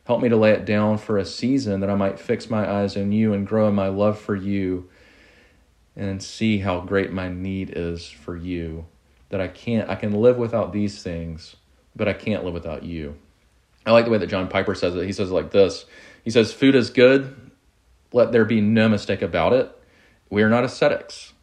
Help 0.06 0.22
me 0.22 0.30
to 0.30 0.38
lay 0.38 0.52
it 0.52 0.66
down 0.66 0.98
for 0.98 1.18
a 1.18 1.26
season 1.26 1.80
that 1.80 1.90
I 1.90 1.96
might 1.96 2.20
fix 2.20 2.50
my 2.50 2.70
eyes 2.70 2.96
on 2.96 3.12
you 3.12 3.34
and 3.34 3.48
grow 3.48 3.68
in 3.68 3.76
my 3.76 3.88
love 3.88 4.20
for 4.20 4.36
you 4.36 4.90
and 5.96 6.22
see 6.22 6.60
how 6.60 6.82
great 6.82 7.12
my 7.12 7.30
need 7.30 7.74
is 7.76 8.10
for 8.10 8.36
you. 8.36 8.86
That 9.30 9.42
I 9.42 9.48
can't, 9.48 9.90
I 9.90 9.96
can 9.96 10.14
live 10.14 10.38
without 10.38 10.72
these 10.72 11.02
things, 11.02 11.56
but 11.96 12.08
I 12.08 12.14
can't 12.14 12.44
live 12.44 12.54
without 12.54 12.84
you. 12.84 13.18
I 13.86 13.92
like 13.92 14.06
the 14.06 14.12
way 14.12 14.18
that 14.18 14.28
John 14.28 14.48
Piper 14.48 14.76
says 14.76 14.96
it. 14.96 15.06
He 15.06 15.14
says 15.14 15.32
it 15.32 15.34
like 15.34 15.52
this 15.52 15.86
He 16.24 16.30
says, 16.30 16.54
Food 16.54 16.76
is 16.76 16.90
good. 16.90 17.52
Let 18.14 18.32
there 18.32 18.46
be 18.46 18.62
no 18.62 18.88
mistake 18.88 19.22
about 19.22 19.54
it. 19.54 19.72
We 20.30 20.44
are 20.44 20.50
not 20.50 20.64
ascetics 20.64 21.34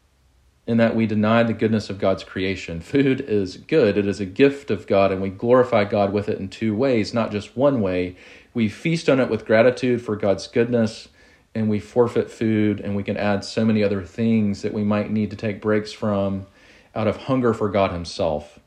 in 0.66 0.76
that 0.76 0.94
we 0.94 1.06
deny 1.06 1.42
the 1.42 1.52
goodness 1.52 1.90
of 1.90 1.98
God's 1.98 2.22
creation. 2.22 2.80
Food 2.80 3.20
is 3.20 3.56
good, 3.56 3.98
it 3.98 4.06
is 4.06 4.20
a 4.20 4.26
gift 4.26 4.70
of 4.70 4.86
God, 4.86 5.10
and 5.10 5.20
we 5.20 5.28
glorify 5.28 5.84
God 5.84 6.12
with 6.12 6.28
it 6.28 6.38
in 6.38 6.48
two 6.48 6.74
ways, 6.74 7.12
not 7.12 7.32
just 7.32 7.56
one 7.56 7.80
way. 7.80 8.16
We 8.54 8.68
feast 8.68 9.08
on 9.08 9.18
it 9.18 9.28
with 9.28 9.46
gratitude 9.46 10.02
for 10.02 10.14
God's 10.14 10.46
goodness, 10.46 11.08
and 11.54 11.68
we 11.68 11.80
forfeit 11.80 12.30
food, 12.30 12.80
and 12.80 12.94
we 12.94 13.02
can 13.02 13.16
add 13.16 13.44
so 13.44 13.64
many 13.64 13.82
other 13.82 14.02
things 14.02 14.62
that 14.62 14.72
we 14.72 14.84
might 14.84 15.10
need 15.10 15.30
to 15.30 15.36
take 15.36 15.60
breaks 15.60 15.92
from 15.92 16.46
out 16.94 17.08
of 17.08 17.16
hunger 17.16 17.52
for 17.52 17.68
God 17.68 17.90
Himself. 17.90 18.60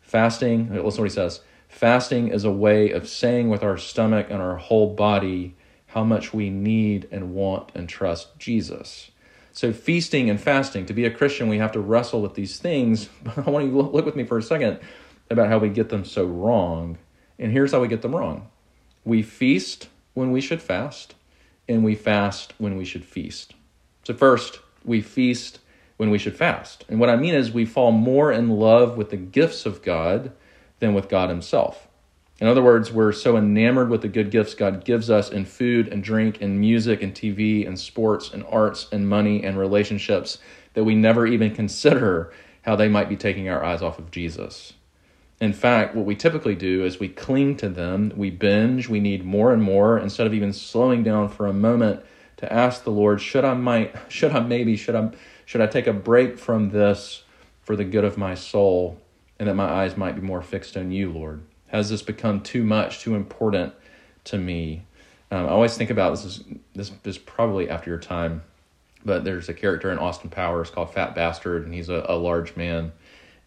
Fasting, 0.00 0.68
listen 0.72 0.76
to 0.76 0.82
what 0.82 1.10
He 1.10 1.14
says 1.14 1.40
Fasting 1.70 2.28
is 2.28 2.44
a 2.44 2.50
way 2.50 2.90
of 2.90 3.08
saying 3.08 3.48
with 3.48 3.62
our 3.62 3.78
stomach 3.78 4.26
and 4.28 4.42
our 4.42 4.56
whole 4.56 4.92
body 4.92 5.54
how 5.86 6.04
much 6.04 6.34
we 6.34 6.50
need 6.50 7.08
and 7.10 7.32
want 7.32 7.70
and 7.74 7.88
trust 7.88 8.38
Jesus. 8.38 9.10
So, 9.52 9.72
feasting 9.72 10.30
and 10.30 10.40
fasting, 10.40 10.86
to 10.86 10.94
be 10.94 11.04
a 11.04 11.10
Christian, 11.10 11.48
we 11.48 11.58
have 11.58 11.72
to 11.72 11.80
wrestle 11.80 12.22
with 12.22 12.34
these 12.34 12.58
things. 12.58 13.08
But 13.24 13.46
I 13.46 13.50
want 13.50 13.66
you 13.66 13.72
to 13.72 13.78
look 13.80 14.06
with 14.06 14.16
me 14.16 14.24
for 14.24 14.38
a 14.38 14.42
second 14.42 14.78
about 15.28 15.48
how 15.48 15.58
we 15.58 15.68
get 15.68 15.88
them 15.88 16.04
so 16.04 16.24
wrong. 16.24 16.98
And 17.38 17.52
here's 17.52 17.72
how 17.72 17.80
we 17.80 17.88
get 17.88 18.02
them 18.02 18.14
wrong 18.14 18.48
we 19.04 19.22
feast 19.22 19.88
when 20.14 20.30
we 20.30 20.40
should 20.40 20.62
fast, 20.62 21.14
and 21.68 21.84
we 21.84 21.94
fast 21.94 22.54
when 22.58 22.76
we 22.76 22.84
should 22.84 23.04
feast. 23.04 23.54
So, 24.04 24.14
first, 24.14 24.60
we 24.84 25.00
feast 25.00 25.58
when 25.96 26.10
we 26.10 26.18
should 26.18 26.36
fast. 26.36 26.84
And 26.88 27.00
what 27.00 27.10
I 27.10 27.16
mean 27.16 27.34
is, 27.34 27.50
we 27.50 27.64
fall 27.64 27.92
more 27.92 28.32
in 28.32 28.48
love 28.48 28.96
with 28.96 29.10
the 29.10 29.16
gifts 29.16 29.66
of 29.66 29.82
God 29.82 30.32
than 30.78 30.94
with 30.94 31.08
God 31.08 31.28
Himself. 31.28 31.88
In 32.40 32.46
other 32.46 32.62
words, 32.62 32.90
we're 32.90 33.12
so 33.12 33.36
enamored 33.36 33.90
with 33.90 34.00
the 34.00 34.08
good 34.08 34.30
gifts 34.30 34.54
God 34.54 34.82
gives 34.82 35.10
us 35.10 35.28
in 35.28 35.44
food 35.44 35.88
and 35.88 36.02
drink 36.02 36.40
and 36.40 36.58
music 36.58 37.02
and 37.02 37.14
TV 37.14 37.66
and 37.66 37.78
sports 37.78 38.32
and 38.32 38.44
arts 38.48 38.88
and 38.90 39.06
money 39.06 39.44
and 39.44 39.58
relationships 39.58 40.38
that 40.72 40.84
we 40.84 40.94
never 40.94 41.26
even 41.26 41.54
consider 41.54 42.32
how 42.62 42.76
they 42.76 42.88
might 42.88 43.10
be 43.10 43.16
taking 43.16 43.50
our 43.50 43.62
eyes 43.62 43.82
off 43.82 43.98
of 43.98 44.10
Jesus. 44.10 44.72
In 45.38 45.52
fact, 45.52 45.94
what 45.94 46.06
we 46.06 46.14
typically 46.14 46.54
do 46.54 46.82
is 46.84 46.98
we 46.98 47.08
cling 47.08 47.56
to 47.58 47.68
them, 47.68 48.12
we 48.16 48.30
binge, 48.30 48.88
we 48.88 49.00
need 49.00 49.24
more 49.24 49.52
and 49.52 49.62
more 49.62 49.98
instead 49.98 50.26
of 50.26 50.34
even 50.34 50.52
slowing 50.52 51.02
down 51.02 51.28
for 51.28 51.46
a 51.46 51.52
moment 51.52 52.02
to 52.38 52.50
ask 52.50 52.84
the 52.84 52.90
Lord, 52.90 53.20
should 53.20 53.44
I 53.44 53.52
might 53.52 53.94
should 54.08 54.32
I 54.32 54.40
maybe 54.40 54.76
should 54.76 54.94
I 54.94 55.10
should 55.44 55.60
I 55.60 55.66
take 55.66 55.86
a 55.86 55.92
break 55.92 56.38
from 56.38 56.70
this 56.70 57.24
for 57.60 57.76
the 57.76 57.84
good 57.84 58.04
of 58.04 58.16
my 58.16 58.34
soul 58.34 58.98
and 59.38 59.46
that 59.48 59.54
my 59.54 59.68
eyes 59.68 59.96
might 59.96 60.14
be 60.14 60.22
more 60.22 60.40
fixed 60.40 60.76
on 60.76 60.90
you, 60.90 61.12
Lord? 61.12 61.42
Has 61.70 61.88
this 61.88 62.02
become 62.02 62.40
too 62.40 62.64
much, 62.64 63.00
too 63.00 63.14
important 63.14 63.72
to 64.24 64.38
me? 64.38 64.82
Um, 65.30 65.46
I 65.46 65.50
always 65.50 65.76
think 65.76 65.90
about 65.90 66.10
this 66.10 66.24
is 66.24 66.44
this 66.74 66.90
is 67.04 67.16
probably 67.16 67.70
after 67.70 67.88
your 67.88 67.98
time, 68.00 68.42
but 69.04 69.22
there's 69.22 69.48
a 69.48 69.54
character 69.54 69.92
in 69.92 69.98
Austin 69.98 70.30
Powers 70.30 70.68
called 70.68 70.92
Fat 70.92 71.14
Bastard, 71.14 71.64
and 71.64 71.72
he's 71.72 71.88
a, 71.88 72.04
a 72.08 72.16
large 72.16 72.56
man. 72.56 72.90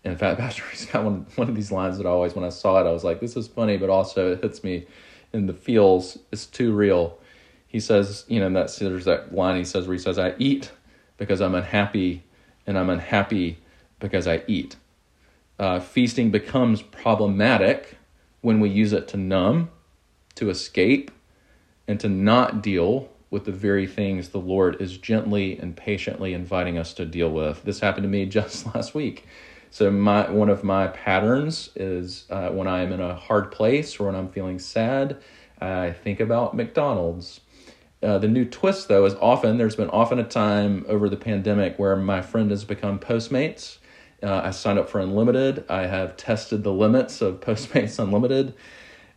And 0.05 0.17
Fat 0.17 0.37
Bastard, 0.37 0.65
he's 0.71 0.85
got 0.85 1.03
one 1.03 1.25
one 1.35 1.49
of 1.49 1.55
these 1.55 1.71
lines 1.71 1.97
that 1.97 2.07
I 2.07 2.09
always, 2.09 2.33
when 2.33 2.45
I 2.45 2.49
saw 2.49 2.79
it, 2.79 2.87
I 2.87 2.93
was 2.93 3.03
like, 3.03 3.19
this 3.19 3.35
is 3.35 3.47
funny, 3.47 3.75
but 3.75 3.89
also 3.89 4.31
it 4.31 4.41
hits 4.41 4.63
me 4.63 4.87
in 5.33 5.45
the 5.45 5.53
feels. 5.53 6.17
It's 6.31 6.45
too 6.45 6.71
real. 6.71 7.19
He 7.67 7.81
says, 7.81 8.23
you 8.29 8.39
know, 8.39 8.49
that 8.51 8.73
there's 8.79 9.05
that 9.05 9.35
line 9.35 9.57
he 9.57 9.65
says 9.65 9.85
where 9.85 9.95
he 9.95 10.01
says, 10.01 10.17
"I 10.17 10.33
eat 10.37 10.71
because 11.17 11.41
I'm 11.41 11.55
unhappy, 11.55 12.23
and 12.65 12.77
I'm 12.77 12.89
unhappy 12.89 13.57
because 13.99 14.27
I 14.27 14.43
eat." 14.47 14.77
Uh, 15.59 15.81
feasting 15.81 16.31
becomes 16.31 16.81
problematic 16.81 17.97
when 18.43 18.59
we 18.59 18.69
use 18.69 18.91
it 18.91 19.07
to 19.07 19.17
numb, 19.17 19.71
to 20.35 20.49
escape, 20.49 21.09
and 21.87 21.97
to 22.01 22.09
not 22.09 22.61
deal 22.61 23.09
with 23.31 23.45
the 23.45 23.51
very 23.51 23.87
things 23.87 24.29
the 24.29 24.37
Lord 24.37 24.79
is 24.81 24.97
gently 24.97 25.57
and 25.57 25.75
patiently 25.75 26.33
inviting 26.33 26.77
us 26.77 26.93
to 26.95 27.05
deal 27.05 27.31
with. 27.31 27.63
This 27.63 27.79
happened 27.79 28.03
to 28.03 28.09
me 28.09 28.25
just 28.27 28.75
last 28.75 28.93
week. 28.93 29.25
So 29.71 29.89
my 29.89 30.29
one 30.29 30.49
of 30.49 30.63
my 30.63 30.87
patterns 30.87 31.69
is 31.75 32.25
uh, 32.29 32.49
when 32.49 32.67
I 32.67 32.83
am 32.83 32.91
in 32.91 32.99
a 32.99 33.15
hard 33.15 33.51
place 33.51 33.97
or 33.97 34.07
when 34.07 34.15
I'm 34.15 34.29
feeling 34.29 34.59
sad, 34.59 35.17
I 35.59 35.93
think 35.93 36.19
about 36.19 36.53
McDonald's. 36.53 37.39
Uh, 38.03 38.17
the 38.17 38.27
new 38.27 38.43
twist, 38.43 38.89
though, 38.89 39.05
is 39.05 39.15
often 39.15 39.57
there's 39.57 39.77
been 39.77 39.89
often 39.89 40.19
a 40.19 40.25
time 40.25 40.85
over 40.89 41.07
the 41.07 41.15
pandemic 41.15 41.79
where 41.79 41.95
my 41.95 42.21
friend 42.21 42.51
has 42.51 42.65
become 42.65 42.99
Postmates 42.99 43.77
uh, 44.23 44.41
I 44.45 44.51
signed 44.51 44.79
up 44.79 44.89
for 44.89 44.99
Unlimited. 44.99 45.65
I 45.69 45.85
have 45.85 46.15
tested 46.17 46.63
the 46.63 46.71
limits 46.71 47.21
of 47.21 47.39
Postmates 47.41 47.99
Unlimited. 47.99 48.53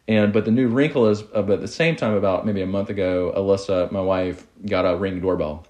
And 0.08 0.32
but 0.32 0.44
the 0.44 0.50
new 0.50 0.68
wrinkle 0.68 1.06
is, 1.08 1.22
uh, 1.34 1.52
at 1.52 1.60
the 1.60 1.68
same 1.68 1.96
time, 1.96 2.14
about 2.14 2.46
maybe 2.46 2.62
a 2.62 2.66
month 2.66 2.90
ago, 2.90 3.32
Alyssa, 3.36 3.90
my 3.90 4.00
wife, 4.00 4.46
got 4.64 4.82
a 4.82 4.96
ring 4.96 5.20
doorbell. 5.20 5.66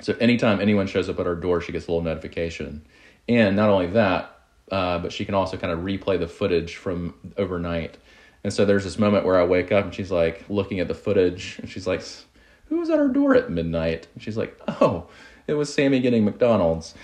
So 0.00 0.14
anytime 0.20 0.60
anyone 0.60 0.86
shows 0.86 1.08
up 1.08 1.18
at 1.18 1.26
our 1.26 1.34
door, 1.34 1.60
she 1.60 1.72
gets 1.72 1.86
a 1.86 1.90
little 1.90 2.04
notification. 2.04 2.84
And 3.28 3.56
not 3.56 3.68
only 3.68 3.88
that, 3.88 4.38
uh, 4.70 4.98
but 4.98 5.12
she 5.12 5.24
can 5.24 5.34
also 5.34 5.56
kind 5.56 5.72
of 5.72 5.80
replay 5.80 6.18
the 6.18 6.28
footage 6.28 6.76
from 6.76 7.14
overnight. 7.36 7.96
And 8.44 8.52
so 8.52 8.64
there's 8.64 8.84
this 8.84 8.98
moment 8.98 9.24
where 9.24 9.40
I 9.40 9.44
wake 9.44 9.72
up 9.72 9.84
and 9.84 9.94
she's 9.94 10.10
like 10.10 10.44
looking 10.48 10.80
at 10.80 10.88
the 10.88 10.94
footage 10.94 11.58
and 11.58 11.68
she's 11.68 11.86
like, 11.86 12.02
"Who 12.66 12.78
was 12.78 12.90
at 12.90 12.98
our 12.98 13.08
door 13.08 13.34
at 13.34 13.50
midnight?" 13.50 14.06
And 14.14 14.22
she's 14.22 14.36
like, 14.36 14.58
"Oh, 14.68 15.08
it 15.46 15.54
was 15.54 15.72
Sammy 15.72 16.00
getting 16.00 16.24
McDonald's." 16.24 16.94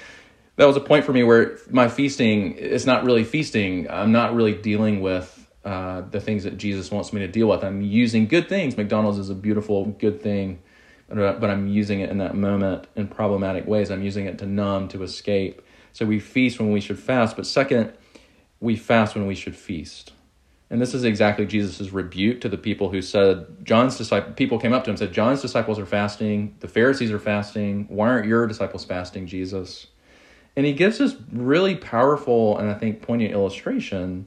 That 0.56 0.66
was 0.66 0.76
a 0.76 0.80
point 0.80 1.04
for 1.04 1.12
me 1.12 1.22
where 1.22 1.58
my 1.70 1.88
feasting 1.88 2.52
is 2.52 2.86
not 2.86 3.04
really 3.04 3.24
feasting. 3.24 3.90
I'm 3.90 4.12
not 4.12 4.34
really 4.34 4.54
dealing 4.54 5.00
with 5.00 5.48
uh, 5.64 6.02
the 6.02 6.20
things 6.20 6.44
that 6.44 6.58
Jesus 6.58 6.90
wants 6.90 7.12
me 7.12 7.20
to 7.20 7.28
deal 7.28 7.48
with. 7.48 7.64
I'm 7.64 7.82
using 7.82 8.26
good 8.26 8.48
things. 8.48 8.76
McDonald's 8.76 9.18
is 9.18 9.30
a 9.30 9.34
beautiful, 9.34 9.86
good 9.86 10.22
thing, 10.22 10.60
but, 11.08 11.40
but 11.40 11.50
I'm 11.50 11.66
using 11.66 12.00
it 12.00 12.10
in 12.10 12.18
that 12.18 12.34
moment 12.34 12.86
in 12.94 13.08
problematic 13.08 13.66
ways. 13.66 13.90
I'm 13.90 14.02
using 14.02 14.26
it 14.26 14.38
to 14.38 14.46
numb, 14.46 14.88
to 14.88 15.02
escape. 15.02 15.62
So 15.92 16.06
we 16.06 16.20
feast 16.20 16.60
when 16.60 16.70
we 16.70 16.80
should 16.80 16.98
fast. 16.98 17.36
But 17.36 17.46
second, 17.46 17.92
we 18.60 18.76
fast 18.76 19.14
when 19.14 19.26
we 19.26 19.34
should 19.34 19.56
feast. 19.56 20.12
And 20.70 20.80
this 20.80 20.94
is 20.94 21.04
exactly 21.04 21.46
Jesus' 21.46 21.90
rebuke 21.90 22.40
to 22.40 22.48
the 22.48 22.56
people 22.58 22.90
who 22.90 23.02
said, 23.02 23.64
John's 23.64 23.96
disciple 23.96 24.32
people 24.32 24.58
came 24.58 24.72
up 24.72 24.84
to 24.84 24.90
him 24.90 24.92
and 24.92 24.98
said, 24.98 25.12
John's 25.12 25.42
disciples 25.42 25.78
are 25.78 25.86
fasting, 25.86 26.56
the 26.60 26.68
Pharisees 26.68 27.12
are 27.12 27.18
fasting. 27.18 27.86
Why 27.88 28.08
aren't 28.08 28.26
your 28.26 28.46
disciples 28.46 28.84
fasting, 28.84 29.26
Jesus? 29.26 29.86
And 30.56 30.66
he 30.66 30.72
gives 30.72 30.98
this 30.98 31.16
really 31.32 31.74
powerful 31.74 32.56
and 32.58 32.70
I 32.70 32.74
think 32.74 33.02
poignant 33.02 33.32
illustration. 33.32 34.26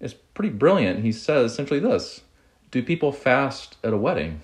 It's 0.00 0.14
pretty 0.14 0.50
brilliant. 0.50 1.04
He 1.04 1.12
says 1.12 1.52
essentially 1.52 1.80
this 1.80 2.22
Do 2.70 2.82
people 2.82 3.12
fast 3.12 3.76
at 3.84 3.92
a 3.92 3.96
wedding? 3.96 4.40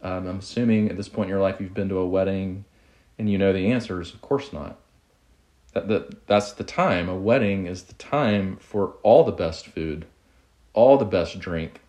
Um, 0.00 0.26
I'm 0.26 0.38
assuming 0.38 0.88
at 0.88 0.96
this 0.96 1.08
point 1.08 1.26
in 1.26 1.30
your 1.30 1.42
life 1.42 1.60
you've 1.60 1.74
been 1.74 1.88
to 1.88 1.98
a 1.98 2.06
wedding 2.06 2.64
and 3.18 3.28
you 3.28 3.36
know 3.36 3.52
the 3.52 3.70
answers. 3.70 4.14
Of 4.14 4.20
course 4.20 4.52
not. 4.52 4.78
That, 5.74 5.88
that, 5.88 6.26
that's 6.26 6.52
the 6.52 6.64
time. 6.64 7.08
A 7.08 7.16
wedding 7.16 7.66
is 7.66 7.82
the 7.84 7.94
time 7.94 8.56
for 8.56 8.94
all 9.02 9.24
the 9.24 9.32
best 9.32 9.66
food, 9.66 10.06
all 10.72 10.96
the 10.96 11.04
best 11.04 11.38
drink, 11.38 11.80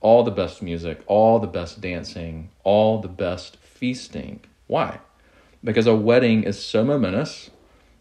all 0.00 0.22
the 0.22 0.30
best 0.30 0.62
music, 0.62 1.00
all 1.06 1.40
the 1.40 1.46
best 1.46 1.80
dancing, 1.80 2.50
all 2.62 3.00
the 3.00 3.08
best 3.08 3.56
feasting. 3.56 4.40
Why? 4.68 5.00
Because 5.64 5.86
a 5.86 5.96
wedding 5.96 6.44
is 6.44 6.62
so 6.62 6.84
momentous 6.84 7.50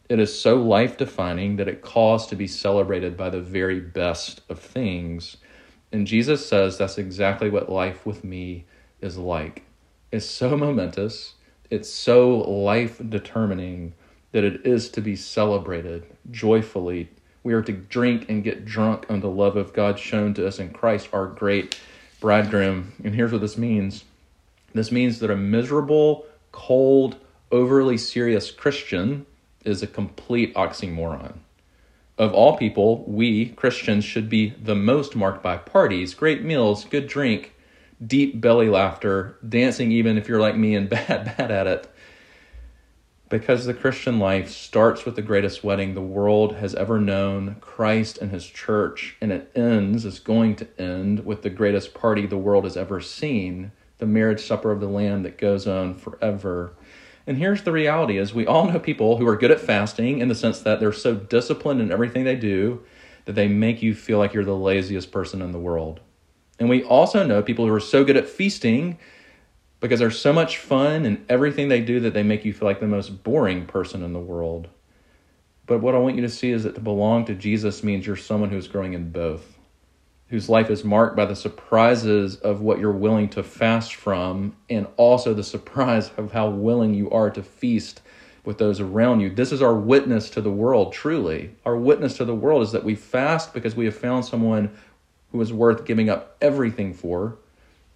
it 0.07 0.19
is 0.19 0.39
so 0.39 0.55
life 0.55 0.97
defining 0.97 1.55
that 1.55 1.67
it 1.67 1.81
calls 1.81 2.27
to 2.27 2.35
be 2.35 2.47
celebrated 2.47 3.17
by 3.17 3.29
the 3.29 3.41
very 3.41 3.79
best 3.79 4.41
of 4.49 4.59
things. 4.59 5.37
And 5.91 6.05
Jesus 6.05 6.45
says 6.47 6.77
that's 6.77 6.97
exactly 6.97 7.49
what 7.49 7.71
life 7.71 8.05
with 8.05 8.23
me 8.23 8.65
is 9.01 9.17
like. 9.17 9.63
It's 10.11 10.25
so 10.25 10.55
momentous, 10.55 11.33
it's 11.69 11.89
so 11.89 12.37
life 12.37 13.01
determining 13.09 13.93
that 14.31 14.43
it 14.43 14.65
is 14.65 14.89
to 14.89 15.01
be 15.01 15.15
celebrated 15.15 16.05
joyfully. 16.29 17.09
We 17.43 17.53
are 17.53 17.63
to 17.63 17.71
drink 17.71 18.29
and 18.29 18.43
get 18.43 18.65
drunk 18.65 19.05
on 19.09 19.21
the 19.21 19.29
love 19.29 19.55
of 19.55 19.73
God 19.73 19.97
shown 19.97 20.33
to 20.35 20.47
us 20.47 20.59
in 20.59 20.71
Christ, 20.71 21.09
our 21.13 21.27
great 21.27 21.79
bridegroom. 22.19 22.93
And 23.03 23.15
here's 23.15 23.31
what 23.31 23.41
this 23.41 23.57
means 23.57 24.03
this 24.73 24.91
means 24.91 25.19
that 25.19 25.31
a 25.31 25.37
miserable, 25.37 26.25
cold, 26.51 27.15
overly 27.49 27.97
serious 27.97 28.51
Christian 28.51 29.25
is 29.65 29.83
a 29.83 29.87
complete 29.87 30.53
oxymoron. 30.55 31.39
Of 32.17 32.33
all 32.33 32.57
people, 32.57 33.03
we, 33.05 33.49
Christians, 33.49 34.05
should 34.05 34.29
be 34.29 34.51
the 34.51 34.75
most 34.75 35.15
marked 35.15 35.43
by 35.43 35.57
parties, 35.57 36.13
great 36.13 36.43
meals, 36.43 36.85
good 36.85 37.07
drink, 37.07 37.53
deep 38.05 38.39
belly 38.39 38.69
laughter, 38.69 39.37
dancing, 39.47 39.91
even 39.91 40.17
if 40.17 40.27
you're 40.27 40.39
like 40.39 40.55
me 40.55 40.75
and 40.75 40.89
bad, 40.89 41.35
bad 41.37 41.51
at 41.51 41.67
it. 41.67 41.91
Because 43.27 43.65
the 43.65 43.73
Christian 43.73 44.19
life 44.19 44.49
starts 44.49 45.03
with 45.03 45.15
the 45.15 45.21
greatest 45.21 45.63
wedding 45.63 45.93
the 45.93 46.01
world 46.01 46.55
has 46.55 46.75
ever 46.75 46.99
known, 46.99 47.57
Christ 47.59 48.19
and 48.19 48.31
his 48.31 48.45
church, 48.45 49.17
and 49.19 49.31
it 49.31 49.51
ends, 49.55 50.05
is 50.05 50.19
going 50.19 50.55
to 50.57 50.67
end, 50.79 51.25
with 51.25 51.41
the 51.41 51.49
greatest 51.49 51.93
party 51.93 52.25
the 52.25 52.37
world 52.37 52.63
has 52.63 52.77
ever 52.77 53.01
seen, 53.01 53.71
the 53.97 54.05
marriage 54.05 54.41
supper 54.41 54.71
of 54.71 54.79
the 54.79 54.87
Lamb 54.87 55.23
that 55.23 55.37
goes 55.37 55.67
on 55.67 55.95
forever 55.95 56.75
and 57.27 57.37
here's 57.37 57.63
the 57.63 57.71
reality 57.71 58.17
is 58.17 58.33
we 58.33 58.45
all 58.45 58.69
know 58.69 58.79
people 58.79 59.17
who 59.17 59.27
are 59.27 59.35
good 59.35 59.51
at 59.51 59.59
fasting 59.59 60.19
in 60.19 60.27
the 60.27 60.35
sense 60.35 60.59
that 60.61 60.79
they're 60.79 60.93
so 60.93 61.15
disciplined 61.15 61.81
in 61.81 61.91
everything 61.91 62.23
they 62.23 62.35
do 62.35 62.83
that 63.25 63.33
they 63.33 63.47
make 63.47 63.81
you 63.81 63.95
feel 63.95 64.19
like 64.19 64.33
you're 64.33 64.45
the 64.45 64.55
laziest 64.55 65.11
person 65.11 65.41
in 65.41 65.51
the 65.51 65.59
world. 65.59 65.99
And 66.59 66.69
we 66.69 66.83
also 66.83 67.25
know 67.25 67.41
people 67.41 67.65
who 67.67 67.73
are 67.73 67.79
so 67.79 68.03
good 68.03 68.17
at 68.17 68.29
feasting 68.29 68.99
because 69.79 69.99
they're 69.99 70.11
so 70.11 70.31
much 70.31 70.57
fun 70.57 71.05
in 71.05 71.25
everything 71.27 71.67
they 71.67 71.81
do 71.81 71.99
that 72.01 72.13
they 72.13 72.23
make 72.23 72.45
you 72.45 72.53
feel 72.53 72.67
like 72.67 72.79
the 72.79 72.87
most 72.87 73.23
boring 73.23 73.65
person 73.65 74.03
in 74.03 74.13
the 74.13 74.19
world. 74.19 74.67
But 75.65 75.81
what 75.81 75.95
I 75.95 75.97
want 75.97 76.15
you 76.15 76.21
to 76.21 76.29
see 76.29 76.51
is 76.51 76.63
that 76.63 76.75
to 76.75 76.81
belong 76.81 77.25
to 77.25 77.33
Jesus 77.33 77.83
means 77.83 78.05
you're 78.05 78.15
someone 78.15 78.51
who's 78.51 78.67
growing 78.67 78.93
in 78.93 79.09
both 79.11 79.54
whose 80.29 80.49
life 80.49 80.69
is 80.69 80.83
marked 80.83 81.15
by 81.15 81.25
the 81.25 81.35
surprises 81.35 82.35
of 82.37 82.61
what 82.61 82.79
you're 82.79 82.91
willing 82.91 83.29
to 83.29 83.43
fast 83.43 83.93
from, 83.93 84.55
and 84.69 84.87
also 84.97 85.33
the 85.33 85.43
surprise 85.43 86.11
of 86.17 86.31
how 86.31 86.49
willing 86.49 86.93
you 86.93 87.09
are 87.11 87.29
to 87.29 87.43
feast 87.43 88.01
with 88.43 88.57
those 88.57 88.79
around 88.79 89.19
you. 89.19 89.29
This 89.29 89.51
is 89.51 89.61
our 89.61 89.75
witness 89.75 90.29
to 90.31 90.41
the 90.41 90.51
world, 90.51 90.93
truly. 90.93 91.55
Our 91.65 91.75
witness 91.75 92.17
to 92.17 92.25
the 92.25 92.35
world 92.35 92.63
is 92.63 92.71
that 92.71 92.83
we 92.83 92.95
fast 92.95 93.53
because 93.53 93.75
we 93.75 93.85
have 93.85 93.95
found 93.95 94.25
someone 94.25 94.75
who 95.31 95.41
is 95.41 95.51
worth 95.51 95.85
giving 95.85 96.09
up 96.09 96.37
everything 96.41 96.93
for. 96.93 97.37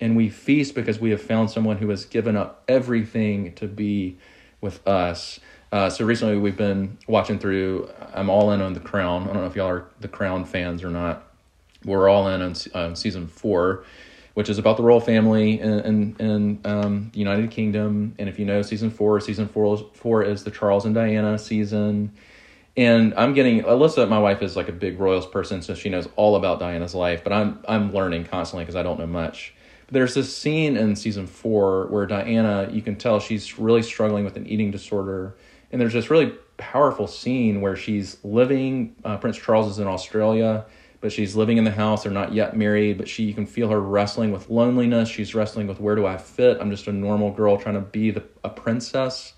And 0.01 0.15
we 0.15 0.29
feast 0.29 0.75
because 0.75 0.99
we 0.99 1.09
have 1.09 1.21
found 1.21 1.51
someone 1.51 1.77
who 1.77 1.89
has 1.89 2.05
given 2.05 2.35
up 2.35 2.63
everything 2.67 3.53
to 3.55 3.67
be 3.67 4.17
with 4.61 4.85
us. 4.87 5.39
Uh, 5.71 5.89
so 5.89 6.05
recently 6.05 6.37
we've 6.37 6.57
been 6.57 6.97
watching 7.07 7.37
through, 7.37 7.89
I'm 8.13 8.29
all 8.29 8.51
in 8.51 8.61
on 8.61 8.73
The 8.73 8.79
Crown. 8.79 9.23
I 9.23 9.27
don't 9.27 9.41
know 9.41 9.45
if 9.45 9.55
y'all 9.55 9.67
are 9.67 9.85
The 9.99 10.07
Crown 10.07 10.45
fans 10.45 10.83
or 10.83 10.89
not. 10.89 11.28
We're 11.85 12.09
all 12.09 12.27
in 12.27 12.41
on 12.41 12.55
uh, 12.73 12.95
season 12.95 13.27
four 13.27 13.83
which 14.39 14.49
is 14.49 14.57
about 14.57 14.77
the 14.77 14.83
royal 14.83 15.01
family 15.01 15.59
in, 15.59 15.79
in, 15.81 16.15
in 16.17 16.59
um, 16.63 17.09
the 17.11 17.19
United 17.19 17.51
Kingdom. 17.51 18.15
And 18.17 18.29
if 18.29 18.39
you 18.39 18.45
know 18.45 18.61
season 18.61 18.89
four, 18.89 19.19
season 19.19 19.49
four, 19.49 19.77
four 19.93 20.23
is 20.23 20.45
the 20.45 20.49
Charles 20.49 20.85
and 20.85 20.95
Diana 20.95 21.37
season. 21.37 22.13
And 22.77 23.13
I'm 23.15 23.33
getting 23.33 23.63
Alyssa, 23.63 24.07
my 24.07 24.17
wife, 24.17 24.41
is 24.41 24.55
like 24.55 24.69
a 24.69 24.71
big 24.71 24.97
royals 24.97 25.27
person, 25.27 25.61
so 25.61 25.73
she 25.73 25.89
knows 25.89 26.07
all 26.15 26.37
about 26.37 26.59
Diana's 26.59 26.95
life. 26.95 27.21
But 27.21 27.33
I'm 27.33 27.59
I'm 27.67 27.93
learning 27.93 28.27
constantly 28.27 28.63
because 28.63 28.77
I 28.77 28.83
don't 28.83 28.97
know 28.97 29.07
much. 29.07 29.53
But 29.87 29.95
there's 29.95 30.13
this 30.13 30.33
scene 30.37 30.77
in 30.77 30.95
season 30.95 31.27
four 31.27 31.87
where 31.87 32.05
Diana, 32.05 32.69
you 32.71 32.81
can 32.81 32.95
tell 32.95 33.19
she's 33.19 33.59
really 33.59 33.81
struggling 33.81 34.23
with 34.23 34.37
an 34.37 34.47
eating 34.47 34.71
disorder, 34.71 35.35
and 35.69 35.81
there's 35.81 35.91
this 35.91 36.09
really 36.09 36.31
powerful 36.55 37.07
scene 37.07 37.59
where 37.59 37.75
she's 37.75 38.23
living. 38.23 38.95
Uh, 39.03 39.17
Prince 39.17 39.35
Charles 39.35 39.69
is 39.69 39.79
in 39.79 39.87
Australia 39.87 40.65
but 41.01 41.11
she's 41.11 41.35
living 41.35 41.57
in 41.57 41.63
the 41.63 41.71
house. 41.71 42.03
They're 42.03 42.11
not 42.11 42.33
yet 42.33 42.55
married, 42.55 42.97
but 42.97 43.07
she 43.07 43.23
you 43.23 43.33
can 43.33 43.45
feel 43.45 43.69
her 43.69 43.79
wrestling 43.79 44.31
with 44.31 44.49
loneliness. 44.49 45.09
She's 45.09 45.33
wrestling 45.33 45.67
with 45.67 45.79
where 45.79 45.95
do 45.95 46.05
I 46.05 46.17
fit? 46.17 46.57
I'm 46.59 46.71
just 46.71 46.87
a 46.87 46.93
normal 46.93 47.31
girl 47.31 47.57
trying 47.57 47.75
to 47.75 47.81
be 47.81 48.11
the, 48.11 48.23
a 48.43 48.49
princess. 48.49 49.33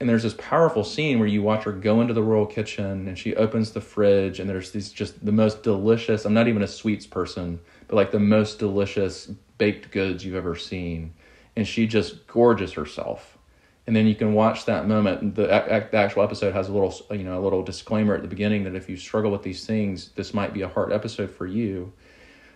And 0.00 0.08
there's 0.08 0.24
this 0.24 0.34
powerful 0.38 0.82
scene 0.82 1.18
where 1.18 1.28
you 1.28 1.42
watch 1.42 1.64
her 1.64 1.72
go 1.72 2.00
into 2.00 2.14
the 2.14 2.22
royal 2.22 2.46
kitchen 2.46 3.06
and 3.06 3.18
she 3.18 3.34
opens 3.36 3.70
the 3.70 3.80
fridge 3.80 4.40
and 4.40 4.50
there's 4.50 4.72
these 4.72 4.90
just 4.90 5.24
the 5.24 5.32
most 5.32 5.62
delicious. 5.62 6.24
I'm 6.24 6.34
not 6.34 6.48
even 6.48 6.62
a 6.62 6.66
sweets 6.68 7.06
person, 7.06 7.60
but 7.86 7.96
like 7.96 8.10
the 8.10 8.18
most 8.18 8.58
delicious 8.58 9.26
baked 9.56 9.90
goods 9.92 10.24
you've 10.24 10.34
ever 10.34 10.56
seen. 10.56 11.14
And 11.56 11.66
she 11.66 11.86
just 11.86 12.26
gorges 12.26 12.72
herself 12.72 13.38
and 13.86 13.94
then 13.94 14.06
you 14.06 14.14
can 14.14 14.32
watch 14.32 14.64
that 14.64 14.88
moment. 14.88 15.34
The, 15.34 15.42
the, 15.42 15.96
actual 15.96 16.22
episode 16.22 16.54
has 16.54 16.68
a 16.68 16.72
little, 16.72 16.94
you 17.10 17.22
know, 17.22 17.38
a 17.38 17.42
little 17.42 17.62
disclaimer 17.62 18.14
at 18.14 18.22
the 18.22 18.28
beginning 18.28 18.64
that 18.64 18.74
if 18.74 18.88
you 18.88 18.96
struggle 18.96 19.30
with 19.30 19.42
these 19.42 19.66
things, 19.66 20.08
this 20.14 20.32
might 20.32 20.54
be 20.54 20.62
a 20.62 20.68
hard 20.68 20.90
episode 20.90 21.30
for 21.30 21.46
you. 21.46 21.92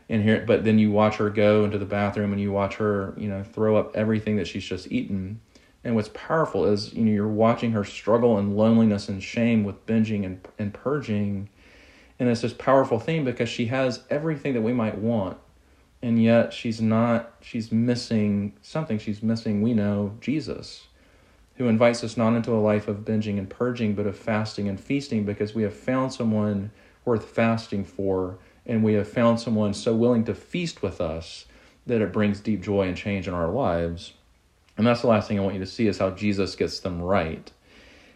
And 0.08 0.22
here, 0.22 0.42
but 0.46 0.64
then 0.64 0.78
you 0.78 0.90
watch 0.90 1.16
her 1.16 1.28
go 1.28 1.66
into 1.66 1.76
the 1.76 1.84
bathroom 1.84 2.32
and 2.32 2.40
you 2.40 2.50
watch 2.50 2.76
her, 2.76 3.12
you 3.18 3.28
know, 3.28 3.42
throw 3.42 3.76
up 3.76 3.94
everything 3.94 4.36
that 4.36 4.46
she's 4.46 4.64
just 4.64 4.90
eaten. 4.90 5.40
And 5.84 5.94
what's 5.94 6.08
powerful 6.14 6.64
is, 6.64 6.94
you 6.94 7.04
know, 7.04 7.12
you're 7.12 7.28
watching 7.28 7.72
her 7.72 7.84
struggle 7.84 8.38
and 8.38 8.56
loneliness 8.56 9.10
and 9.10 9.22
shame 9.22 9.64
with 9.64 9.84
binging 9.84 10.24
and, 10.24 10.48
and 10.58 10.72
purging. 10.72 11.50
And 12.18 12.30
it's 12.30 12.40
this 12.40 12.54
powerful 12.54 12.98
thing 12.98 13.26
because 13.26 13.50
she 13.50 13.66
has 13.66 14.02
everything 14.08 14.54
that 14.54 14.62
we 14.62 14.72
might 14.72 14.96
want. 14.96 15.36
And 16.00 16.22
yet 16.22 16.54
she's 16.54 16.80
not, 16.80 17.34
she's 17.42 17.70
missing 17.70 18.54
something. 18.62 18.98
She's 18.98 19.22
missing, 19.22 19.60
we 19.60 19.74
know, 19.74 20.16
Jesus 20.22 20.87
who 21.58 21.66
invites 21.66 22.04
us 22.04 22.16
not 22.16 22.34
into 22.34 22.52
a 22.52 22.56
life 22.56 22.86
of 22.86 23.04
binging 23.04 23.36
and 23.36 23.50
purging, 23.50 23.94
but 23.94 24.06
of 24.06 24.16
fasting 24.16 24.68
and 24.68 24.80
feasting 24.80 25.24
because 25.24 25.54
we 25.54 25.64
have 25.64 25.74
found 25.74 26.12
someone 26.12 26.70
worth 27.04 27.24
fasting 27.24 27.84
for, 27.84 28.38
and 28.64 28.84
we 28.84 28.94
have 28.94 29.08
found 29.08 29.40
someone 29.40 29.74
so 29.74 29.94
willing 29.94 30.24
to 30.24 30.34
feast 30.34 30.82
with 30.82 31.00
us 31.00 31.46
that 31.86 32.00
it 32.00 32.12
brings 32.12 32.38
deep 32.38 32.62
joy 32.62 32.86
and 32.86 32.96
change 32.96 33.26
in 33.26 33.34
our 33.34 33.50
lives. 33.50 34.12
And 34.76 34.86
that's 34.86 35.00
the 35.00 35.08
last 35.08 35.26
thing 35.26 35.38
I 35.38 35.42
want 35.42 35.54
you 35.54 35.60
to 35.60 35.66
see 35.66 35.88
is 35.88 35.98
how 35.98 36.10
Jesus 36.10 36.54
gets 36.54 36.78
them 36.78 37.02
right. 37.02 37.50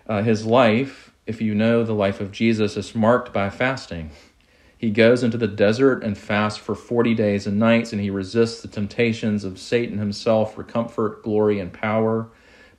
Uh, 0.07 0.23
his 0.23 0.47
life, 0.47 1.13
if 1.27 1.41
you 1.41 1.53
know 1.53 1.83
the 1.83 1.95
life 1.95 2.21
of 2.21 2.31
Jesus, 2.31 2.77
is 2.77 2.95
marked 2.95 3.33
by 3.33 3.51
fasting. 3.51 4.13
He 4.79 4.91
goes 4.91 5.25
into 5.25 5.39
the 5.39 5.49
desert 5.49 6.05
and 6.05 6.17
fasts 6.17 6.61
for 6.61 6.77
40 6.77 7.15
days 7.15 7.49
and 7.49 7.59
nights, 7.59 7.93
and 7.93 8.01
he 8.01 8.11
resists 8.11 8.63
the 8.63 8.69
temptations 8.69 9.43
of 9.43 9.59
Satan 9.59 9.99
himself 9.99 10.55
for 10.55 10.63
comfort, 10.63 11.25
glory, 11.25 11.59
and 11.59 11.73
power 11.73 12.29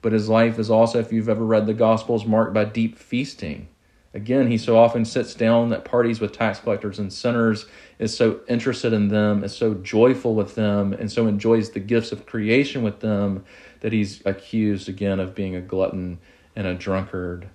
but 0.04 0.12
his 0.12 0.30
life 0.30 0.60
is 0.60 0.70
also, 0.70 1.00
if 1.00 1.12
you've 1.12 1.30
ever 1.30 1.44
read 1.44 1.66
the 1.66 1.74
Gospels, 1.74 2.26
marked 2.26 2.54
by 2.54 2.66
deep 2.66 3.00
feasting. 3.00 3.70
Again, 4.14 4.52
he 4.52 4.60
so 4.60 4.78
often 4.78 5.06
sits 5.06 5.34
down 5.34 5.74
at 5.74 5.86
parties 5.86 6.20
with 6.20 6.34
tax 6.34 6.60
collectors 6.60 7.00
and 7.00 7.12
sinners, 7.12 7.66
is 7.98 8.16
so 8.16 8.42
interested 8.48 8.94
in 8.94 9.08
them, 9.08 9.44
is 9.44 9.56
so 9.56 9.74
joyful 9.74 10.36
with 10.36 10.54
them, 10.54 10.94
and 10.94 11.12
so 11.12 11.26
enjoys 11.26 11.72
the 11.72 11.80
gifts 11.80 12.12
of 12.12 12.28
creation 12.28 12.84
with 12.84 13.00
them 13.00 13.44
that 13.80 13.92
he's 13.92 14.24
accused 14.24 14.88
again 14.88 15.20
of 15.20 15.34
being 15.34 15.56
a 15.56 15.62
glutton 15.62 16.20
and 16.56 16.68
a 16.68 16.76
drunkard. 16.76 17.50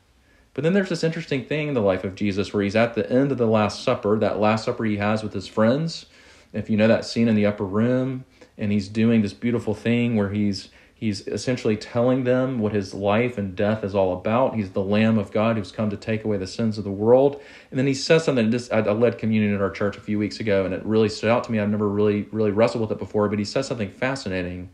But 0.54 0.64
then 0.64 0.72
there's 0.72 0.88
this 0.88 1.04
interesting 1.04 1.44
thing 1.44 1.68
in 1.68 1.74
the 1.74 1.80
life 1.80 2.02
of 2.02 2.16
Jesus 2.16 2.52
where 2.52 2.64
he's 2.64 2.74
at 2.74 2.94
the 2.94 3.08
end 3.08 3.30
of 3.30 3.38
the 3.38 3.46
Last 3.46 3.84
Supper, 3.84 4.18
that 4.18 4.40
Last 4.40 4.64
Supper 4.64 4.84
he 4.84 4.96
has 4.96 5.22
with 5.22 5.34
his 5.34 5.46
friends. 5.46 6.06
If 6.52 6.68
you 6.68 6.76
know 6.76 6.88
that 6.88 7.04
scene 7.04 7.28
in 7.28 7.37
the 7.37 7.46
upper 7.46 7.64
room, 7.64 8.24
and 8.56 8.72
he's 8.72 8.88
doing 8.88 9.22
this 9.22 9.32
beautiful 9.32 9.74
thing 9.74 10.16
where 10.16 10.30
he's 10.30 10.70
He's 10.98 11.28
essentially 11.28 11.76
telling 11.76 12.24
them 12.24 12.58
what 12.58 12.72
his 12.72 12.92
life 12.92 13.38
and 13.38 13.54
death 13.54 13.84
is 13.84 13.94
all 13.94 14.14
about. 14.14 14.56
He's 14.56 14.70
the 14.70 14.82
Lamb 14.82 15.16
of 15.16 15.30
God 15.30 15.56
who's 15.56 15.70
come 15.70 15.90
to 15.90 15.96
take 15.96 16.24
away 16.24 16.38
the 16.38 16.46
sins 16.48 16.76
of 16.76 16.82
the 16.82 16.90
world. 16.90 17.40
And 17.70 17.78
then 17.78 17.87
he 17.87 17.94
says 17.94 18.24
something. 18.24 18.52
I 18.72 18.80
led 18.80 19.16
communion 19.16 19.54
at 19.54 19.61
our 19.61 19.70
church 19.70 19.96
a 19.96 20.00
few 20.00 20.18
weeks 20.18 20.40
ago, 20.40 20.64
and 20.64 20.74
it 20.74 20.84
really 20.84 21.08
stood 21.08 21.30
out 21.30 21.44
to 21.44 21.52
me. 21.52 21.61
I've 21.61 21.70
never 21.70 21.88
really, 21.88 22.22
really 22.32 22.50
wrestled 22.50 22.80
with 22.80 22.90
it 22.90 22.98
before, 22.98 23.28
but 23.28 23.38
he 23.38 23.44
says 23.44 23.68
something 23.68 23.92
fascinating. 23.92 24.70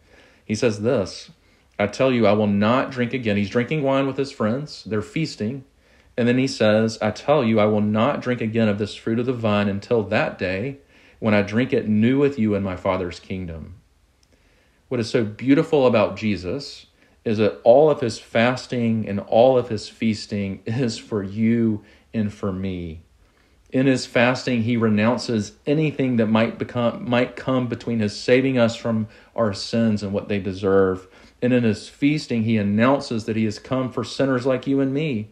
He 0.47 0.55
says 0.55 0.81
this 0.81 1.31
I 1.79 1.89
tell 1.89 2.11
you, 2.11 2.27
I 2.27 2.33
will 2.33 2.47
not 2.47 2.91
drink 2.91 3.13
again. 3.13 3.37
He's 3.37 3.51
drinking 3.51 3.83
wine 3.83 4.07
with 4.07 4.17
his 4.17 4.33
friends, 4.33 4.83
they're 4.85 5.03
feasting. 5.03 5.65
And 6.17 6.27
then 6.27 6.39
he 6.39 6.47
says, 6.47 6.97
I 7.03 7.11
tell 7.11 7.45
you, 7.45 7.61
I 7.61 7.67
will 7.67 7.83
not 7.83 8.23
drink 8.23 8.41
again 8.41 8.69
of 8.69 8.79
this 8.79 8.95
fruit 8.95 9.19
of 9.19 9.27
the 9.27 9.35
vine 9.35 9.69
until 9.69 10.03
that 10.05 10.39
day 10.39 10.79
when 11.19 11.35
I 11.35 11.43
drink 11.43 11.75
it 11.75 11.87
new 11.87 12.19
with 12.19 12.39
you 12.39 12.55
in 12.55 12.63
my 12.63 12.77
Father's 12.77 13.21
kingdom 13.21 13.83
what 14.89 15.01
is 15.01 15.11
so 15.11 15.25
beautiful 15.25 15.87
about 15.87 16.17
Jesus 16.17 16.87
is 17.25 17.39
that 17.39 17.61
all 17.65 17.91
of 17.91 18.01
his 18.01 18.19
fasting 18.19 19.09
and 19.09 19.21
all 19.21 19.57
of 19.57 19.69
his 19.69 19.89
feasting 19.89 20.63
is 20.67 20.99
for 20.99 21.23
you 21.23 21.83
and 22.13 22.33
for 22.33 22.53
me. 22.53 23.01
In 23.73 23.87
his 23.87 24.07
fasting, 24.07 24.63
he 24.63 24.77
renounces 24.77 25.53
anything 25.67 26.17
that 26.17 26.27
might 26.27 26.59
become 26.59 27.09
might 27.09 27.35
come 27.35 27.67
between 27.67 27.99
his 27.99 28.15
saving 28.17 28.57
us 28.57 28.77
from 28.77 29.09
our 29.35 29.53
sins 29.53 30.03
and 30.03 30.13
what 30.13 30.29
they 30.29 30.39
deserve. 30.39 31.09
And 31.43 31.53
in 31.53 31.65
his 31.65 31.89
feasting, 31.89 32.45
he 32.45 32.57
announces 32.57 33.25
that 33.25 33.35
he 33.35 33.45
has 33.47 33.59
come 33.59 33.91
for 33.91 34.05
sinners 34.05 34.47
like 34.47 34.69
you 34.69 34.81
and 34.81 34.95
me, 34.95 35.31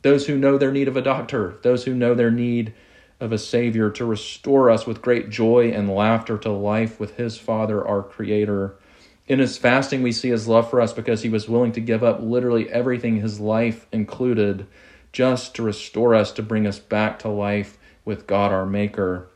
those 0.00 0.26
who 0.26 0.38
know 0.38 0.56
their 0.56 0.72
need 0.72 0.88
of 0.88 0.96
a 0.96 1.02
doctor, 1.02 1.58
those 1.62 1.84
who 1.84 1.94
know 1.94 2.14
their 2.14 2.30
need 2.30 2.72
of 3.20 3.32
a 3.32 3.38
Savior 3.38 3.90
to 3.90 4.04
restore 4.04 4.70
us 4.70 4.86
with 4.86 5.02
great 5.02 5.28
joy 5.28 5.70
and 5.70 5.92
laughter 5.92 6.38
to 6.38 6.50
life 6.50 7.00
with 7.00 7.16
His 7.16 7.36
Father, 7.36 7.86
our 7.86 8.02
Creator. 8.02 8.76
In 9.26 9.40
His 9.40 9.58
fasting, 9.58 10.02
we 10.02 10.12
see 10.12 10.28
His 10.28 10.46
love 10.46 10.70
for 10.70 10.80
us 10.80 10.92
because 10.92 11.22
He 11.22 11.28
was 11.28 11.48
willing 11.48 11.72
to 11.72 11.80
give 11.80 12.04
up 12.04 12.20
literally 12.22 12.70
everything, 12.70 13.20
His 13.20 13.40
life 13.40 13.86
included, 13.92 14.66
just 15.12 15.54
to 15.56 15.62
restore 15.62 16.14
us, 16.14 16.30
to 16.32 16.42
bring 16.42 16.66
us 16.66 16.78
back 16.78 17.18
to 17.20 17.28
life 17.28 17.76
with 18.04 18.26
God, 18.26 18.52
our 18.52 18.66
Maker. 18.66 19.28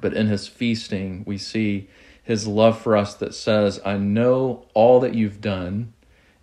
But 0.00 0.14
in 0.14 0.26
His 0.26 0.46
feasting, 0.46 1.24
we 1.26 1.38
see 1.38 1.88
His 2.22 2.46
love 2.46 2.78
for 2.78 2.96
us 2.96 3.14
that 3.14 3.34
says, 3.34 3.80
I 3.84 3.96
know 3.96 4.66
all 4.74 5.00
that 5.00 5.14
you've 5.14 5.40
done, 5.40 5.94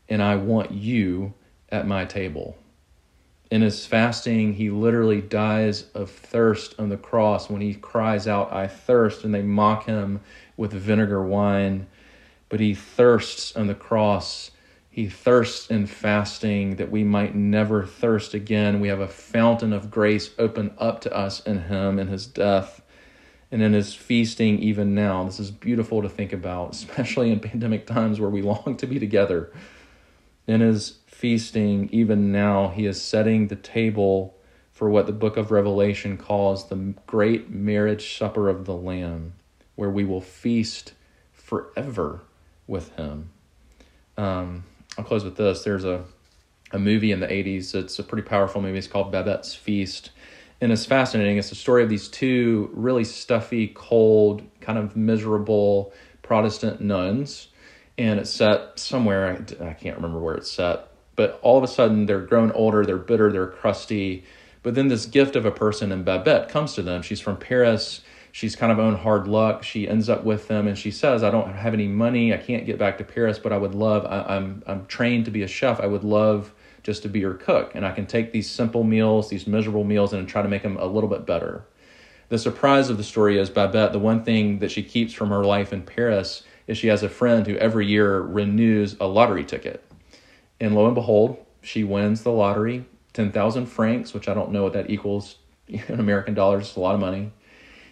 and 0.09 0.23
I 0.23 0.35
want 0.35 0.71
you 0.71 1.33
at 1.69 1.87
my 1.87 2.05
table 2.05 2.57
in 3.51 3.61
his 3.61 3.85
fasting, 3.85 4.53
he 4.53 4.69
literally 4.69 5.19
dies 5.19 5.85
of 5.93 6.09
thirst 6.09 6.73
on 6.79 6.87
the 6.87 6.97
cross 6.97 7.49
when 7.49 7.59
he 7.59 7.73
cries 7.73 8.25
out, 8.25 8.51
I 8.53 8.67
thirst, 8.67 9.25
and 9.25 9.33
they 9.33 9.41
mock 9.41 9.85
him 9.85 10.21
with 10.55 10.71
vinegar 10.71 11.21
wine. 11.21 11.87
But 12.47 12.61
he 12.61 12.73
thirsts 12.73 13.53
on 13.57 13.67
the 13.67 13.75
cross. 13.75 14.51
He 14.89 15.09
thirsts 15.09 15.69
in 15.69 15.85
fasting 15.85 16.77
that 16.77 16.91
we 16.91 17.03
might 17.03 17.35
never 17.35 17.85
thirst 17.85 18.33
again. 18.33 18.79
We 18.79 18.87
have 18.87 19.01
a 19.01 19.07
fountain 19.07 19.73
of 19.73 19.91
grace 19.91 20.31
open 20.39 20.73
up 20.77 21.01
to 21.01 21.13
us 21.13 21.41
in 21.41 21.63
him 21.63 21.99
in 21.99 22.07
his 22.07 22.25
death 22.25 22.81
and 23.51 23.61
in 23.61 23.73
his 23.73 23.93
feasting 23.93 24.59
even 24.59 24.95
now. 24.95 25.25
This 25.25 25.41
is 25.41 25.51
beautiful 25.51 26.01
to 26.01 26.09
think 26.09 26.31
about, 26.31 26.71
especially 26.75 27.31
in 27.31 27.41
pandemic 27.41 27.85
times 27.85 28.17
where 28.21 28.29
we 28.29 28.41
long 28.41 28.77
to 28.77 28.87
be 28.87 28.97
together. 28.97 29.51
In 30.47 30.61
his 30.61 30.99
feasting, 31.07 31.89
even 31.91 32.31
now, 32.31 32.69
he 32.69 32.85
is 32.85 33.01
setting 33.01 33.47
the 33.47 33.55
table 33.55 34.35
for 34.71 34.89
what 34.89 35.05
the 35.05 35.11
book 35.11 35.37
of 35.37 35.51
Revelation 35.51 36.17
calls 36.17 36.67
the 36.67 36.95
great 37.05 37.49
marriage 37.49 38.17
supper 38.17 38.49
of 38.49 38.65
the 38.65 38.75
Lamb, 38.75 39.33
where 39.75 39.89
we 39.91 40.03
will 40.03 40.21
feast 40.21 40.93
forever 41.31 42.21
with 42.65 42.95
him. 42.95 43.29
Um, 44.17 44.63
I'll 44.97 45.03
close 45.03 45.23
with 45.23 45.37
this. 45.37 45.63
There's 45.63 45.85
a, 45.85 46.03
a 46.71 46.79
movie 46.79 47.11
in 47.11 47.19
the 47.19 47.27
80s. 47.27 47.75
It's 47.75 47.99
a 47.99 48.03
pretty 48.03 48.27
powerful 48.27 48.61
movie. 48.61 48.77
It's 48.77 48.87
called 48.87 49.11
Babette's 49.11 49.53
Feast. 49.53 50.11
And 50.59 50.71
it's 50.71 50.85
fascinating. 50.85 51.37
It's 51.37 51.49
the 51.49 51.55
story 51.55 51.83
of 51.83 51.89
these 51.89 52.07
two 52.07 52.69
really 52.73 53.03
stuffy, 53.03 53.67
cold, 53.67 54.43
kind 54.61 54.77
of 54.77 54.95
miserable 54.95 55.93
Protestant 56.23 56.81
nuns. 56.81 57.49
And 57.97 58.19
it's 58.19 58.29
set 58.29 58.79
somewhere, 58.79 59.45
I, 59.61 59.73
can't 59.73 59.95
remember 59.95 60.19
where 60.19 60.35
it's 60.35 60.51
set, 60.51 60.87
but 61.15 61.39
all 61.43 61.57
of 61.57 61.63
a 61.63 61.67
sudden 61.67 62.05
they're 62.05 62.21
grown 62.21 62.51
older, 62.53 62.85
they're 62.85 62.97
bitter, 62.97 63.31
they're 63.31 63.47
crusty. 63.47 64.23
But 64.63 64.75
then 64.75 64.87
this 64.87 65.05
gift 65.05 65.35
of 65.35 65.45
a 65.45 65.51
person 65.51 65.91
in 65.91 66.03
Babette 66.03 66.49
comes 66.49 66.73
to 66.75 66.81
them. 66.81 67.01
She's 67.01 67.19
from 67.19 67.37
Paris. 67.37 68.01
She's 68.31 68.55
kind 68.55 68.71
of 68.71 68.79
own 68.79 68.95
hard 68.95 69.27
luck. 69.27 69.63
She 69.63 69.87
ends 69.87 70.07
up 70.07 70.23
with 70.23 70.47
them, 70.47 70.67
and 70.67 70.77
she 70.77 70.89
says, 70.89 71.21
"I 71.21 71.31
don't 71.31 71.53
have 71.53 71.73
any 71.73 71.87
money. 71.87 72.33
I 72.33 72.37
can't 72.37 72.65
get 72.65 72.77
back 72.77 72.97
to 72.99 73.03
Paris, 73.03 73.37
but 73.37 73.51
I 73.51 73.57
would 73.57 73.75
love. 73.75 74.05
I, 74.05 74.35
I'm 74.35 74.63
I'm 74.65 74.85
trained 74.85 75.25
to 75.25 75.31
be 75.31 75.43
a 75.43 75.47
chef. 75.47 75.81
I 75.81 75.87
would 75.87 76.03
love 76.03 76.53
just 76.83 77.03
to 77.03 77.09
be 77.09 77.19
your 77.19 77.33
cook, 77.33 77.73
and 77.75 77.85
I 77.85 77.91
can 77.91 78.05
take 78.05 78.31
these 78.31 78.49
simple 78.49 78.83
meals, 78.83 79.29
these 79.29 79.47
miserable 79.47 79.83
meals, 79.83 80.13
and 80.13 80.27
try 80.27 80.41
to 80.41 80.47
make 80.47 80.63
them 80.63 80.77
a 80.77 80.85
little 80.85 81.09
bit 81.09 81.25
better." 81.25 81.65
The 82.29 82.39
surprise 82.39 82.89
of 82.89 82.95
the 82.95 83.03
story 83.03 83.37
is 83.37 83.49
Babette. 83.49 83.91
The 83.91 83.99
one 83.99 84.23
thing 84.23 84.59
that 84.59 84.71
she 84.71 84.83
keeps 84.83 85.11
from 85.11 85.29
her 85.29 85.43
life 85.43 85.73
in 85.73 85.81
Paris 85.81 86.43
is 86.71 86.77
she 86.77 86.87
has 86.87 87.03
a 87.03 87.09
friend 87.09 87.45
who 87.45 87.57
every 87.57 87.85
year 87.85 88.21
renews 88.21 88.95
a 89.01 89.05
lottery 89.05 89.43
ticket. 89.43 89.83
And 90.57 90.73
lo 90.73 90.85
and 90.85 90.95
behold, 90.95 91.37
she 91.61 91.83
wins 91.83 92.23
the 92.23 92.31
lottery, 92.31 92.85
10,000 93.11 93.65
francs, 93.65 94.13
which 94.13 94.29
I 94.29 94.33
don't 94.33 94.53
know 94.53 94.63
what 94.63 94.71
that 94.71 94.89
equals 94.89 95.35
in 95.67 95.99
American 95.99 96.33
dollars. 96.33 96.69
It's 96.69 96.77
a 96.77 96.79
lot 96.79 96.95
of 96.95 97.01
money. 97.01 97.33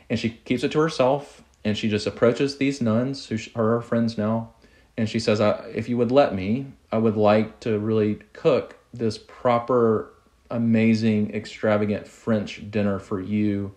And 0.10 0.18
she 0.18 0.30
keeps 0.30 0.64
it 0.64 0.72
to 0.72 0.80
herself 0.80 1.44
and 1.66 1.78
she 1.78 1.90
just 1.90 2.08
approaches 2.08 2.56
these 2.56 2.80
nuns 2.80 3.26
who 3.26 3.38
are 3.54 3.72
her 3.72 3.82
friends 3.82 4.18
now. 4.18 4.52
And 4.96 5.10
she 5.10 5.20
says, 5.20 5.42
If 5.76 5.90
you 5.90 5.98
would 5.98 6.12
let 6.12 6.34
me, 6.34 6.68
I 6.90 7.00
would 7.00 7.18
like 7.18 7.60
to 7.62 7.78
really 7.80 8.20
cook 8.32 8.78
this 8.94 9.18
proper, 9.18 10.14
amazing, 10.50 11.36
extravagant 11.36 12.08
French 12.08 12.72
dinner 12.72 12.98
for 12.98 13.20
you 13.20 13.74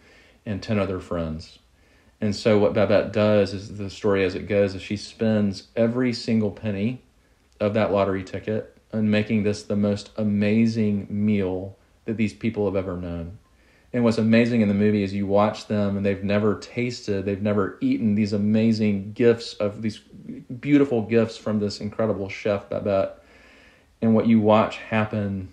and 0.47 0.63
10 0.63 0.79
other 0.79 1.01
friends. 1.01 1.59
And 2.23 2.37
so 2.37 2.57
what 2.57 2.73
Babette 2.73 3.13
does 3.13 3.53
is 3.53 3.77
the 3.77 3.91
story 3.91 4.25
as 4.25 4.37
it 4.37 4.47
goes 4.47 4.77
is 4.77 4.81
she 4.81 4.97
spends 4.97 5.67
every 5.75 6.13
single 6.13 6.53
penny 6.53 7.03
of 7.59 7.75
that 7.75 7.91
lottery 7.91 8.23
ticket 8.23 8.79
on 8.93 9.11
making 9.11 9.43
this 9.43 9.65
the 9.65 9.75
most 9.75 10.11
amazing 10.17 11.09
meal 11.11 11.77
that 12.05 12.17
these 12.17 12.33
people 12.33 12.65
have 12.67 12.77
ever 12.77 12.97
known. 12.97 13.39
And 13.93 14.05
what's 14.05 14.19
amazing 14.19 14.61
in 14.61 14.69
the 14.69 14.75
movie 14.75 15.03
is 15.03 15.13
you 15.13 15.27
watch 15.27 15.67
them 15.67 15.97
and 15.97 16.07
they've 16.07 16.23
never 16.23 16.61
tasted, 16.61 17.25
they've 17.25 17.43
never 17.43 17.77
eaten 17.81 18.15
these 18.15 18.33
amazing 18.33 19.15
gifts 19.15 19.55
of 19.55 19.83
these 19.83 19.99
beautiful 20.61 21.03
gifts 21.03 21.37
from 21.37 21.59
this 21.59 21.81
incredible 21.81 22.29
chef 22.29 22.69
Babette. 22.69 23.21
And 24.01 24.15
what 24.15 24.29
you 24.29 24.41
watch 24.41 24.77
happen 24.77 25.53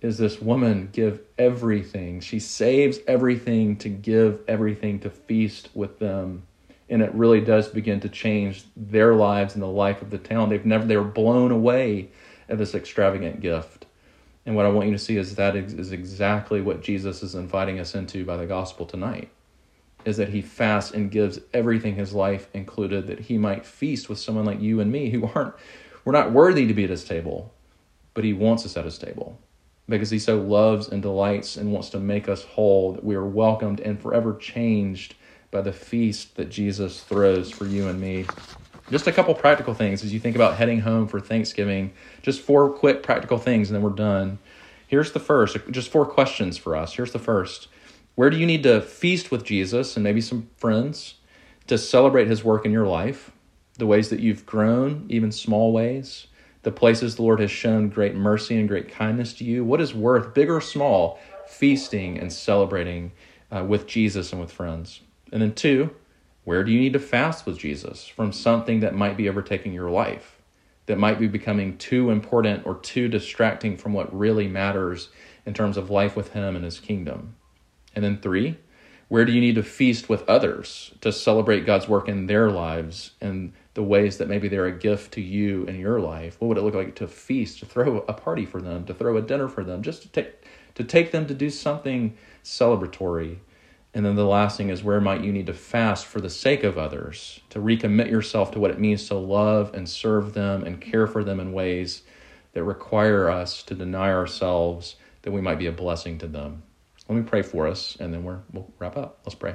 is 0.00 0.16
this 0.16 0.40
woman 0.40 0.88
give 0.92 1.20
everything. 1.38 2.20
She 2.20 2.38
saves 2.38 2.98
everything 3.06 3.76
to 3.76 3.88
give 3.88 4.40
everything 4.48 5.00
to 5.00 5.10
feast 5.10 5.68
with 5.74 5.98
them. 5.98 6.44
And 6.88 7.02
it 7.02 7.14
really 7.14 7.40
does 7.40 7.68
begin 7.68 8.00
to 8.00 8.08
change 8.08 8.64
their 8.76 9.14
lives 9.14 9.54
and 9.54 9.62
the 9.62 9.68
life 9.68 10.02
of 10.02 10.10
the 10.10 10.18
town. 10.18 10.48
They've 10.48 10.64
never 10.64 10.86
they 10.86 10.96
were 10.96 11.04
blown 11.04 11.50
away 11.50 12.10
at 12.48 12.58
this 12.58 12.74
extravagant 12.74 13.40
gift. 13.40 13.86
And 14.46 14.56
what 14.56 14.66
I 14.66 14.70
want 14.70 14.88
you 14.88 14.94
to 14.94 14.98
see 14.98 15.16
is 15.18 15.34
that 15.36 15.54
is 15.54 15.92
exactly 15.92 16.60
what 16.62 16.82
Jesus 16.82 17.22
is 17.22 17.34
inviting 17.34 17.78
us 17.78 17.94
into 17.94 18.24
by 18.24 18.36
the 18.36 18.46
gospel 18.46 18.86
tonight. 18.86 19.28
Is 20.06 20.16
that 20.16 20.30
he 20.30 20.40
fasts 20.40 20.92
and 20.92 21.10
gives 21.10 21.40
everything 21.52 21.94
his 21.94 22.14
life 22.14 22.48
included 22.54 23.06
that 23.06 23.20
he 23.20 23.36
might 23.36 23.66
feast 23.66 24.08
with 24.08 24.18
someone 24.18 24.46
like 24.46 24.60
you 24.60 24.80
and 24.80 24.90
me 24.90 25.10
who 25.10 25.28
aren't 25.34 25.54
we're 26.06 26.12
not 26.12 26.32
worthy 26.32 26.66
to 26.66 26.72
be 26.72 26.84
at 26.84 26.90
his 26.90 27.04
table, 27.04 27.52
but 28.14 28.24
he 28.24 28.32
wants 28.32 28.64
us 28.64 28.78
at 28.78 28.86
his 28.86 28.96
table 28.96 29.38
because 29.88 30.10
he 30.10 30.18
so 30.18 30.38
loves 30.38 30.88
and 30.88 31.02
delights 31.02 31.56
and 31.56 31.72
wants 31.72 31.90
to 31.90 31.98
make 31.98 32.28
us 32.28 32.44
whole, 32.44 32.92
that 32.92 33.04
we 33.04 33.14
are 33.14 33.26
welcomed 33.26 33.80
and 33.80 34.00
forever 34.00 34.34
changed 34.34 35.14
by 35.50 35.60
the 35.60 35.72
feast 35.72 36.36
that 36.36 36.48
Jesus 36.48 37.02
throws 37.02 37.50
for 37.50 37.66
you 37.66 37.88
and 37.88 38.00
me. 38.00 38.26
Just 38.90 39.06
a 39.06 39.12
couple 39.12 39.34
practical 39.34 39.74
things 39.74 40.04
as 40.04 40.12
you 40.12 40.20
think 40.20 40.36
about 40.36 40.56
heading 40.56 40.80
home 40.80 41.06
for 41.06 41.20
Thanksgiving. 41.20 41.92
Just 42.22 42.40
four 42.40 42.70
quick 42.70 43.02
practical 43.02 43.38
things, 43.38 43.68
and 43.68 43.76
then 43.76 43.82
we're 43.82 43.90
done. 43.90 44.38
Here's 44.86 45.12
the 45.12 45.20
first, 45.20 45.56
just 45.70 45.90
four 45.90 46.06
questions 46.06 46.56
for 46.58 46.74
us. 46.74 46.94
Here's 46.94 47.12
the 47.12 47.18
first 47.18 47.68
Where 48.14 48.30
do 48.30 48.36
you 48.36 48.46
need 48.46 48.62
to 48.64 48.80
feast 48.80 49.30
with 49.30 49.44
Jesus 49.44 49.96
and 49.96 50.04
maybe 50.04 50.20
some 50.20 50.48
friends 50.56 51.14
to 51.66 51.78
celebrate 51.78 52.28
his 52.28 52.44
work 52.44 52.64
in 52.64 52.72
your 52.72 52.86
life? 52.86 53.30
The 53.78 53.86
ways 53.86 54.10
that 54.10 54.20
you've 54.20 54.44
grown, 54.44 55.06
even 55.08 55.32
small 55.32 55.72
ways 55.72 56.26
the 56.62 56.70
places 56.70 57.16
the 57.16 57.22
Lord 57.22 57.40
has 57.40 57.50
shown 57.50 57.88
great 57.88 58.14
mercy 58.14 58.58
and 58.58 58.68
great 58.68 58.90
kindness 58.90 59.32
to 59.34 59.44
you? 59.44 59.64
What 59.64 59.80
is 59.80 59.94
worth, 59.94 60.34
big 60.34 60.50
or 60.50 60.60
small, 60.60 61.18
feasting 61.46 62.18
and 62.18 62.32
celebrating 62.32 63.12
uh, 63.50 63.64
with 63.64 63.86
Jesus 63.86 64.32
and 64.32 64.40
with 64.40 64.52
friends? 64.52 65.00
And 65.32 65.40
then, 65.40 65.54
two, 65.54 65.90
where 66.44 66.64
do 66.64 66.72
you 66.72 66.80
need 66.80 66.92
to 66.94 66.98
fast 66.98 67.46
with 67.46 67.58
Jesus 67.58 68.06
from 68.06 68.32
something 68.32 68.80
that 68.80 68.94
might 68.94 69.16
be 69.16 69.28
overtaking 69.28 69.72
your 69.72 69.90
life, 69.90 70.38
that 70.86 70.98
might 70.98 71.18
be 71.18 71.28
becoming 71.28 71.78
too 71.78 72.10
important 72.10 72.66
or 72.66 72.76
too 72.76 73.08
distracting 73.08 73.76
from 73.76 73.92
what 73.92 74.16
really 74.16 74.48
matters 74.48 75.08
in 75.46 75.54
terms 75.54 75.76
of 75.76 75.90
life 75.90 76.16
with 76.16 76.32
Him 76.32 76.56
and 76.56 76.64
His 76.64 76.80
kingdom? 76.80 77.36
And 77.94 78.04
then, 78.04 78.18
three, 78.18 78.58
where 79.08 79.24
do 79.24 79.32
you 79.32 79.40
need 79.40 79.56
to 79.56 79.62
feast 79.62 80.08
with 80.08 80.28
others 80.28 80.94
to 81.00 81.12
celebrate 81.12 81.66
God's 81.66 81.88
work 81.88 82.08
in 82.08 82.26
their 82.26 82.50
lives 82.50 83.12
and 83.20 83.52
the 83.74 83.82
ways 83.82 84.18
that 84.18 84.28
maybe 84.28 84.48
they're 84.48 84.66
a 84.66 84.72
gift 84.72 85.12
to 85.14 85.20
you 85.20 85.64
in 85.64 85.78
your 85.78 86.00
life. 86.00 86.40
What 86.40 86.48
would 86.48 86.58
it 86.58 86.62
look 86.62 86.74
like 86.74 86.96
to 86.96 87.06
feast, 87.06 87.60
to 87.60 87.66
throw 87.66 87.98
a 88.08 88.12
party 88.12 88.44
for 88.44 88.60
them, 88.60 88.84
to 88.86 88.94
throw 88.94 89.16
a 89.16 89.22
dinner 89.22 89.48
for 89.48 89.64
them, 89.64 89.82
just 89.82 90.02
to 90.02 90.08
take 90.08 90.44
to 90.74 90.84
take 90.84 91.12
them 91.12 91.26
to 91.26 91.34
do 91.34 91.50
something 91.50 92.16
celebratory. 92.44 93.38
And 93.92 94.06
then 94.06 94.14
the 94.14 94.24
last 94.24 94.56
thing 94.56 94.68
is 94.70 94.84
where 94.84 95.00
might 95.00 95.24
you 95.24 95.32
need 95.32 95.46
to 95.46 95.54
fast 95.54 96.06
for 96.06 96.20
the 96.20 96.30
sake 96.30 96.62
of 96.62 96.78
others, 96.78 97.40
to 97.50 97.58
recommit 97.58 98.08
yourself 98.08 98.52
to 98.52 98.60
what 98.60 98.70
it 98.70 98.78
means 98.78 99.08
to 99.08 99.14
love 99.14 99.74
and 99.74 99.88
serve 99.88 100.32
them 100.32 100.62
and 100.62 100.80
care 100.80 101.08
for 101.08 101.24
them 101.24 101.40
in 101.40 101.52
ways 101.52 102.02
that 102.52 102.62
require 102.62 103.28
us 103.28 103.62
to 103.64 103.74
deny 103.74 104.10
ourselves 104.10 104.96
that 105.22 105.32
we 105.32 105.40
might 105.40 105.58
be 105.58 105.66
a 105.66 105.72
blessing 105.72 106.18
to 106.18 106.28
them. 106.28 106.62
Let 107.08 107.16
me 107.16 107.22
pray 107.22 107.42
for 107.42 107.66
us, 107.66 107.96
and 107.98 108.14
then 108.14 108.22
we're, 108.22 108.38
we'll 108.52 108.72
wrap 108.78 108.96
up. 108.96 109.18
Let's 109.24 109.34
pray. 109.34 109.54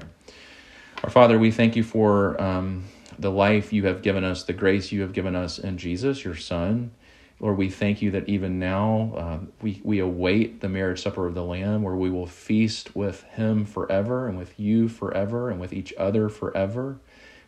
Our 1.03 1.09
Father, 1.09 1.39
we 1.39 1.51
thank 1.51 1.77
you 1.77 1.83
for 1.83 2.41
um, 2.41 2.83
the 3.19 3.31
life 3.31 3.73
you 3.73 3.85
have 3.85 4.01
given 4.01 4.23
us, 4.23 4.43
the 4.43 4.53
grace 4.53 4.91
you 4.91 5.01
have 5.01 5.13
given 5.13 5.35
us 5.35 5.59
in 5.59 5.77
Jesus, 5.77 6.23
your 6.23 6.35
Son. 6.35 6.91
Lord, 7.39 7.57
we 7.57 7.69
thank 7.69 8.01
you 8.01 8.11
that 8.11 8.29
even 8.29 8.59
now 8.59 9.13
uh, 9.15 9.39
we, 9.61 9.81
we 9.83 9.99
await 9.99 10.61
the 10.61 10.69
marriage 10.69 11.01
supper 11.01 11.27
of 11.27 11.33
the 11.33 11.43
Lamb, 11.43 11.83
where 11.83 11.95
we 11.95 12.09
will 12.09 12.27
feast 12.27 12.95
with 12.95 13.23
Him 13.23 13.65
forever 13.65 14.27
and 14.27 14.37
with 14.37 14.57
you 14.59 14.87
forever 14.87 15.49
and 15.49 15.59
with 15.59 15.73
each 15.73 15.93
other 15.97 16.29
forever. 16.29 16.97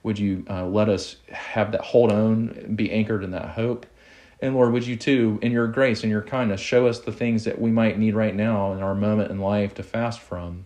Would 0.04 0.20
you 0.20 0.46
uh, 0.50 0.66
let 0.66 0.90
us 0.90 1.18
have 1.30 1.72
that 1.72 1.82
hold 1.82 2.12
on, 2.12 2.76
be 2.76 2.92
anchored 2.92 3.24
in 3.24 3.32
that 3.32 3.50
hope? 3.50 3.86
And 4.40 4.54
Lord, 4.54 4.72
would 4.74 4.86
you 4.86 4.96
too, 4.96 5.40
in 5.42 5.52
your 5.52 5.68
grace 5.68 6.04
and 6.04 6.12
your 6.12 6.22
kindness, 6.22 6.62
show 6.62 6.86
us 6.88 7.00
the 7.00 7.12
things 7.12 7.46
that 7.46 7.60
we 7.60 7.72
might 7.72 7.98
need 7.98 8.14
right 8.14 8.36
now 8.36 8.74
in 8.74 8.84
our 8.84 8.94
moment 8.94 9.32
in 9.32 9.40
life 9.40 9.74
to 9.76 9.84
fast 9.84 10.20
from? 10.20 10.66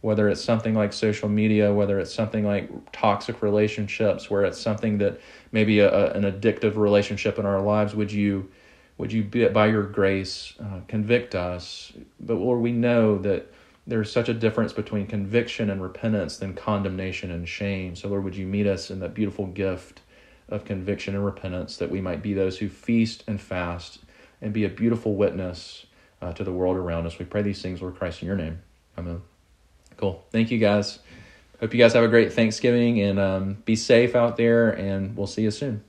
Whether 0.00 0.28
it's 0.28 0.42
something 0.42 0.74
like 0.74 0.92
social 0.92 1.28
media, 1.28 1.72
whether 1.72 1.98
it's 1.98 2.14
something 2.14 2.44
like 2.44 2.70
toxic 2.92 3.42
relationships, 3.42 4.30
where 4.30 4.44
it's 4.44 4.60
something 4.60 4.98
that 4.98 5.20
maybe 5.52 5.80
a, 5.80 5.90
a, 5.90 6.10
an 6.12 6.22
addictive 6.24 6.76
relationship 6.76 7.38
in 7.38 7.46
our 7.46 7.60
lives, 7.60 7.94
would 7.94 8.12
you 8.12 8.50
would 8.98 9.12
you 9.12 9.24
be, 9.24 9.46
by 9.48 9.66
your 9.66 9.82
grace 9.82 10.54
uh, 10.58 10.80
convict 10.88 11.34
us? 11.34 11.92
But 12.18 12.36
Lord, 12.36 12.60
we 12.60 12.72
know 12.72 13.18
that 13.18 13.52
there's 13.86 14.10
such 14.10 14.28
a 14.28 14.34
difference 14.34 14.72
between 14.72 15.06
conviction 15.06 15.70
and 15.70 15.82
repentance 15.82 16.38
than 16.38 16.54
condemnation 16.54 17.30
and 17.30 17.46
shame. 17.46 17.94
So 17.94 18.08
Lord, 18.08 18.24
would 18.24 18.36
you 18.36 18.46
meet 18.46 18.66
us 18.66 18.90
in 18.90 19.00
that 19.00 19.14
beautiful 19.14 19.46
gift 19.46 20.00
of 20.48 20.64
conviction 20.64 21.14
and 21.14 21.24
repentance 21.24 21.76
that 21.76 21.90
we 21.90 22.00
might 22.00 22.22
be 22.22 22.32
those 22.32 22.58
who 22.58 22.68
feast 22.68 23.24
and 23.26 23.40
fast 23.40 23.98
and 24.40 24.52
be 24.52 24.64
a 24.64 24.68
beautiful 24.68 25.14
witness 25.14 25.86
uh, 26.22 26.32
to 26.32 26.44
the 26.44 26.52
world 26.52 26.76
around 26.76 27.06
us. 27.06 27.18
We 27.18 27.24
pray 27.24 27.42
these 27.42 27.62
things, 27.62 27.80
Lord 27.82 27.96
Christ, 27.96 28.22
in 28.22 28.26
your 28.26 28.36
name. 28.36 28.60
Amen. 28.96 29.22
Cool. 29.96 30.24
Thank 30.30 30.50
you 30.50 30.58
guys. 30.58 30.98
Hope 31.60 31.72
you 31.72 31.78
guys 31.78 31.94
have 31.94 32.04
a 32.04 32.08
great 32.08 32.32
Thanksgiving 32.32 33.00
and 33.00 33.18
um, 33.18 33.54
be 33.64 33.76
safe 33.76 34.14
out 34.14 34.36
there, 34.36 34.70
and 34.70 35.16
we'll 35.16 35.26
see 35.26 35.42
you 35.42 35.50
soon. 35.50 35.82